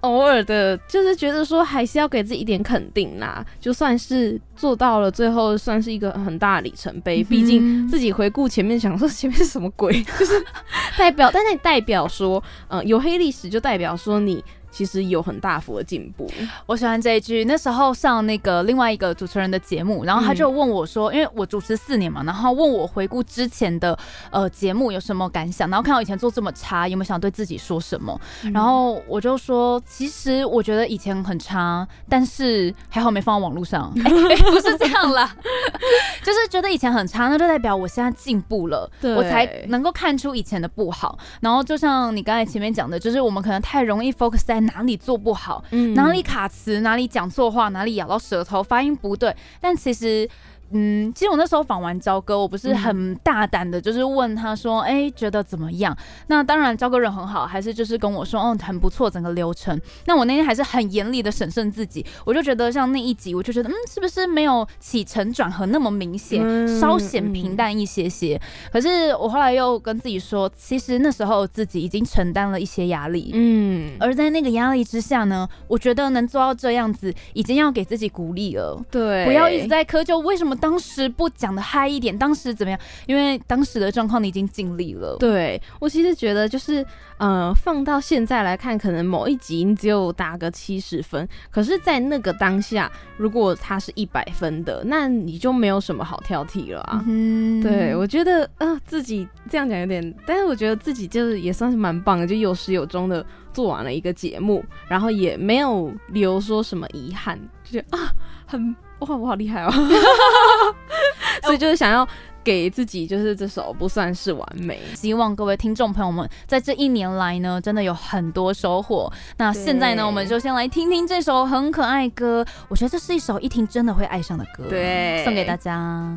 [0.00, 7.22] 偶尔的，就是觉得说还是要给自己一点肯定啦，就算是做到了，最后算是一个很大的里程碑。
[7.22, 10.42] 毕竟自己回顾前面，想说前面是什么鬼，就是
[10.96, 14.42] 代表，但是代表说，呃，有黑历史就代表说你。
[14.70, 16.30] 其实有很大幅的进步，
[16.66, 17.44] 我喜欢这一句。
[17.44, 23.98] 那时候上那个另外一个主持人的节目，然后他就问我说：“因为我主持四年嘛，然后问我回顾之前的
[24.30, 28.18] 呃节目有什么感想，然后看到以前做这么差，有没有想对自己说什么？”
[28.54, 35.34] 然后我就说：“其实我觉得以前很差，但是还好没放到网络上， 不是这样啦，
[36.22, 41.18] 就是觉得以前很差，那就代表我现在进步了，我才能够看出以前的不好。
[41.40, 50.28] 然后就像你刚才前面讲的，就是我们可能太容易 focus 在哪里做不好，哪里卡词，哪里讲错话，哪里咬到舌头，发音不对，但其实。
[50.72, 55.96] 嗯，其实我那时候访完焦哥，我不是很大胆的，就是问他说，哎，觉得怎么样？
[56.28, 59.78] 那当然，焦哥人很好，还是就是跟我说，哦，很不错，整个流程。
[60.06, 66.40] 那我那天还是很严厉的审慎自己，我就觉得像那一集，我就觉得，嗯，是不是没有起承转合那么明显，
[66.78, 68.40] 稍显平淡一些些？
[68.72, 80.56] 可是我后来又跟自己说，其实那时候自己已经承担了一些压力，嗯，而在那个压力之下呢，我觉得能做到这样子，已经要给自己鼓励了，对，不要一直在苛求为什么。
[80.60, 82.78] 当时不讲的嗨一点，当时怎么样？
[83.06, 85.16] 因为当时的状况你已经尽力了。
[85.18, 86.84] 对我其实觉得就是，
[87.16, 97.02] 呃，放到现在来看，可能某一集你只有打个七十分，可是，在那个当下，如果它是一百分的，那你就没有什么好挑剔了啊。
[97.06, 108.12] 嗯，对我觉得啊，自己这样讲有点，但是我觉得自己就是也算是蛮棒的，就有始有终的做完了一个节目，然后也没有留说什么遗憾，就觉得啊，
[108.46, 108.74] 很。
[109.00, 109.70] 哇，我好厉害哦！
[111.42, 112.06] 所以就是想要
[112.44, 114.78] 给自己，就是这首不算是完美。
[114.94, 119.10] 希望各位听众朋友们在这一年来呢，真的有很多收获。
[119.36, 122.44] 那现在呢，我们就先来听听这首很可爱歌。
[122.68, 124.64] 我觉得这是一首一听真的会爱上的歌。
[124.68, 126.16] 对，送给大家。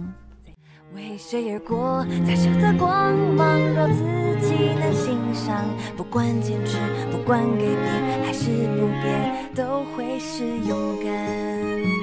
[0.93, 2.05] 为谁而过？
[2.23, 4.03] 彩色的光芒，若自
[4.47, 5.65] 己能欣赏，
[5.97, 6.77] 不管坚持，
[7.11, 12.02] 不管改变，还是不变，都会是勇敢。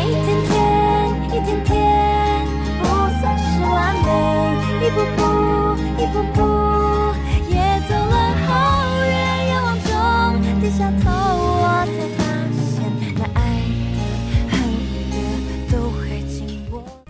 [0.00, 0.52] 一天天，
[1.28, 1.72] 一天天，
[2.80, 2.84] 不
[3.20, 3.72] 算是完
[4.02, 4.08] 美。
[4.84, 5.20] 一步步，
[5.98, 6.38] 一步步，
[7.48, 7.54] 也
[7.88, 8.14] 走了
[8.46, 8.50] 好
[9.04, 9.12] 远。
[9.48, 9.90] 仰望中，
[10.60, 11.06] 低下头，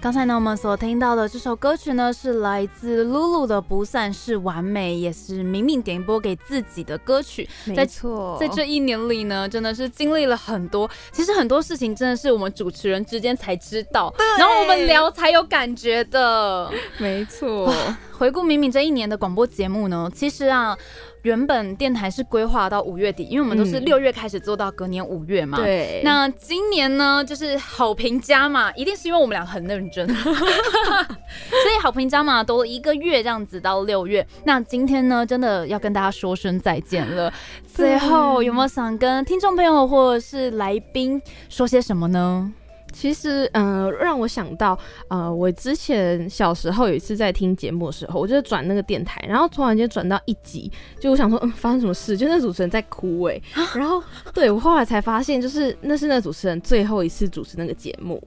[0.03, 7.49] 刚刚才呢，我们所听到的这首歌曲呢，是来自露露的《不算是完美》，也是明明点播给自己的歌曲。
[7.65, 10.91] 没错，在这一年里呢，真的是经历了很多。
[11.13, 16.69] 其实很多事情真的是我们主持人之间才知道，然后我们聊才有感觉的。
[16.99, 17.73] 没错。
[18.11, 20.77] 回顾明明这一年的广播节目呢，其实啊。
[21.23, 25.57] 原本电台是规划到五月底，因为我们都是六月开始做到隔年五月嘛。
[25.59, 26.01] 对。
[26.05, 34.27] 那今年呢，就是好评加嘛，一定是因为我们俩很认真， 所以好评加嘛，都一个月这样子到六月。
[34.45, 37.33] 那今天呢，真的要跟大家说声再见了。
[37.67, 42.53] 最后有没有想跟听众朋友或者是来宾说些什么呢？
[42.93, 44.79] 其实，嗯，让我想到，
[45.09, 50.71] 呃，我之前小时候有一次在听节目的时候，我就转那个电台，然后突然间转到一集，
[51.01, 52.17] 就我想说，嗯，发生什么事？
[52.17, 53.41] 就那主持人在哭哎，
[53.75, 54.03] 然后
[54.35, 58.23] 对我后来才发现，就是那是那主持人最后一次主持那个节目，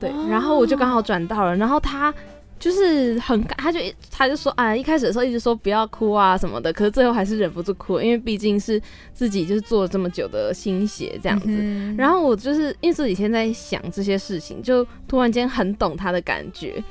[0.00, 2.12] 对，然后我就刚好转到了，然后他。
[2.58, 3.78] 就是很，他就
[4.10, 8.82] 他就说啊，一开始的时候一直说不要哭啊什么的，可是最后还是忍不住哭，因为毕竟是
[9.14, 11.94] 自己就是做了这么久的心血这样子。
[11.96, 16.82] 然后我就是因为这几天在想这些事情，就突然间很懂他的感觉。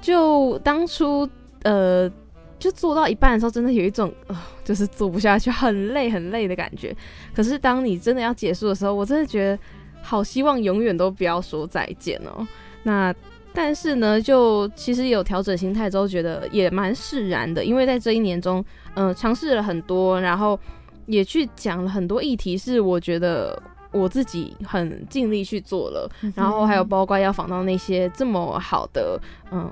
[0.00, 1.28] 就当初
[1.62, 2.10] 呃，
[2.58, 6.92] 就做到一半的时候，真的有一种啊，就是做不下去，很累很累的感觉。
[7.32, 9.58] 可是当你真的要结束的时候，我真的觉得
[10.02, 12.44] 好希望永远都不要说再见哦。
[12.82, 13.14] 那。
[13.54, 20.58] 但是呢，就其实有调整心态之后，觉得也蛮释然的，因为在这一年中，嗯，尝试了很多，然后
[21.04, 29.70] 也去讲了很多议题，是我觉得我自己很尽力去做了，然后还有包括要访到那些这么好的嗯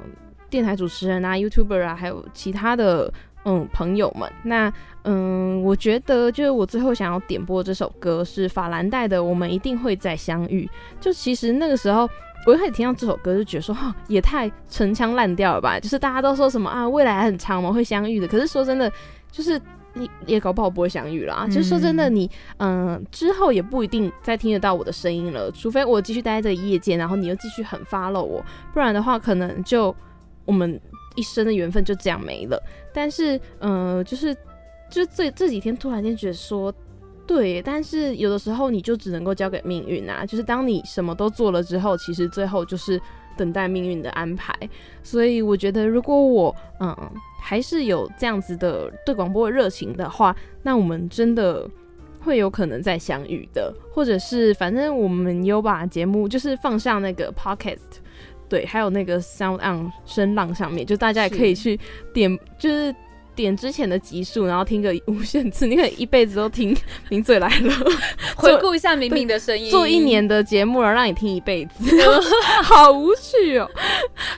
[0.50, 3.10] 电台主持人啊、YouTuber 啊，还有其他的
[3.46, 4.70] 嗯朋友们，那
[5.04, 10.68] 嗯，我觉得就是我最后想要点播这首歌是法兰黛的《我们一定会再相遇》，
[11.02, 12.06] 就其实那个时候。
[12.46, 15.78] 我一开始听到这首歌就觉得说，哈， 也太陈腔滥调了吧！
[15.78, 18.26] 就是大家都说什么啊，未来还很长，我们会相遇的。
[18.26, 18.90] 可是说真的，
[19.30, 19.60] 就是
[19.92, 21.46] 你也搞不好不会相遇啦。
[21.48, 29.94] 就是说真的，你嗯之后也不一定再听得到我的声音了，除非我继续待在这个业界，然后你又继续很 follow 我，不然的话，可能就
[30.46, 30.80] 我们
[31.16, 32.60] 一生的缘分就这样没了。
[32.94, 34.34] 但是嗯，就是
[34.88, 36.72] 就这这几天突然间觉得说。
[37.30, 40.26] 对，但是有的时候你就只能够交给命运啊。
[40.26, 43.00] 就是当你什么都做了之后，其实最后就是
[43.36, 44.52] 等待命运的安排。
[45.04, 46.92] 所以我觉得，如果我嗯
[47.40, 51.70] 还是有这样子的对广播的热情的话，那我们真的
[52.18, 53.72] 会有可能再相遇的。
[53.92, 57.78] 或者是反正我们有把节目就是放上那个 podcast，
[58.48, 61.78] 对，还有那个 Sound On 声浪上面，就大家也可以去
[62.12, 62.92] 点，就是。
[63.40, 66.74] 点之前的集数，然后听个无限次，你可以一辈子都听
[67.08, 67.72] 《名嘴来了》，
[68.36, 71.96] 回顾一下明明的声音，做一年的节目，然后让你听一辈子，
[72.62, 73.70] 好无趣哦。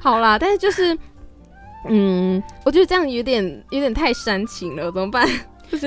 [0.01, 0.97] 好啦，但是就是，
[1.89, 5.29] 嗯，我觉得这样有点有点太煽情了，怎么办？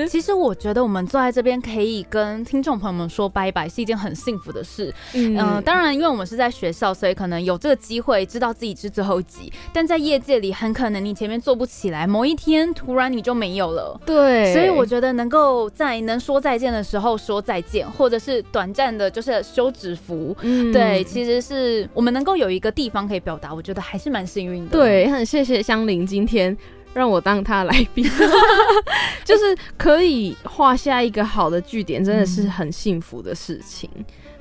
[0.08, 4.92] 其实我觉得我们坐在这边可以跟听众朋友们说拜拜，是一件很幸福的事。
[5.14, 9.52] 嗯，当然，因为我们是在学校，所以可能有这个机会知道自己是最后一集。
[9.72, 13.98] 但在业界里，很可能你前面做不起来，某一天突然你就没有了。
[14.04, 20.36] 对，所以我觉得能够在能说再见的时候说再见，或者是短暂的，就是休止符。
[20.42, 24.70] 嗯，对，其实是我们能够有一个地方可以表达，我觉得还是蛮幸运的。
[24.70, 26.56] 对，很谢谢香菱今天。
[26.98, 28.04] 让我当他来宾，
[29.24, 33.90] 就是可以画下一个好的句点，真的是很幸福的事情。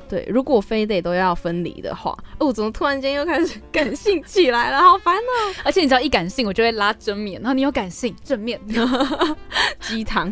[0.07, 4.77] 对，如果非得都要分离的话，哦，怎么突然间又开始感性起来了？
[4.79, 5.53] 好烦哦！
[5.65, 8.61] 而且你知道，一感性我就会拉正面，然后你有感性正面
[9.81, 10.31] 鸡汤。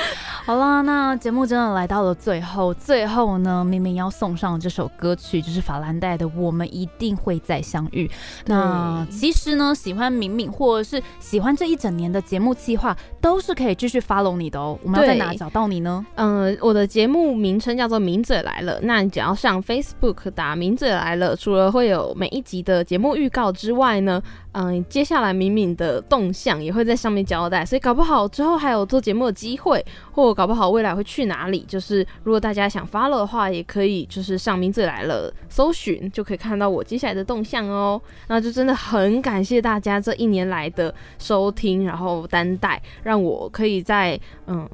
[0.46, 8.06] 好啦，那节目真的来到了最后，最后呢，明明要送上这首歌曲，就是法兰黛的《我们一定会再相遇》。
[8.46, 14.76] 那其实呢，喜欢明明或者是喜欢这一整年的节目计划，都是可以继续 follow 你的哦。
[14.82, 16.04] 我们要在哪找到你呢？
[16.16, 24.20] 嗯，我的节目名称叫做《名嘴来了》，那你只要上 Facebook 打“名嘴来了”，除了会有每一集的节目预告之外呢。
[24.52, 31.64] 嗯，接下来敏敏的动向也会在上面交代，所以搞不好之后还有做节目的机会，或搞不好未来会去哪里。
[31.68, 38.00] 就是如果大家想 follow 的话，也可以就是上名字来了搜寻，就可以看到我接下来的动向哦。
[38.26, 44.68] 那就真的很感谢大家这一年来的收听，然后担待，让我可以在嗯。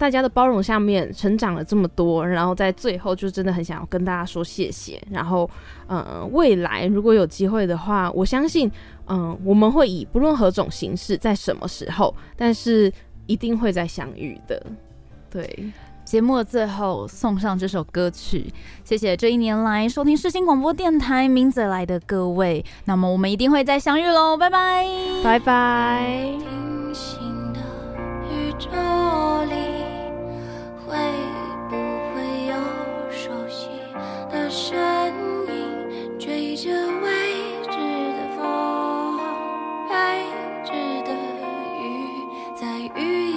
[0.00, 4.98] 大家的包容下面成长了这么多，然后在最后就真的很想要跟大家说谢谢。
[5.10, 5.48] 然后
[5.88, 8.72] 嗯，未来如果有机会的话，我相信
[9.08, 12.90] 嗯，我们会以不论何种形式，在什么时候，但是
[13.26, 14.64] 一定会再相遇的。
[15.30, 15.70] 对，
[16.02, 18.50] 节目的最后送上这首歌曲，
[18.82, 22.64] 谢谢这一年来收听世新广播电台名字来的各位。
[22.86, 24.86] 那么我们一定会再相遇喽，拜拜
[25.22, 26.32] 拜拜。
[30.90, 30.96] 会
[31.68, 31.76] 不
[32.16, 32.54] 会有
[33.12, 33.68] 熟悉
[34.28, 34.76] 的声
[35.46, 36.68] 音，追着
[37.00, 37.78] 未知
[38.16, 38.40] 的风，
[39.88, 39.94] 未
[40.64, 40.72] 知
[41.04, 41.12] 的
[41.80, 41.86] 雨，
[42.56, 42.66] 在
[43.00, 43.29] 雨。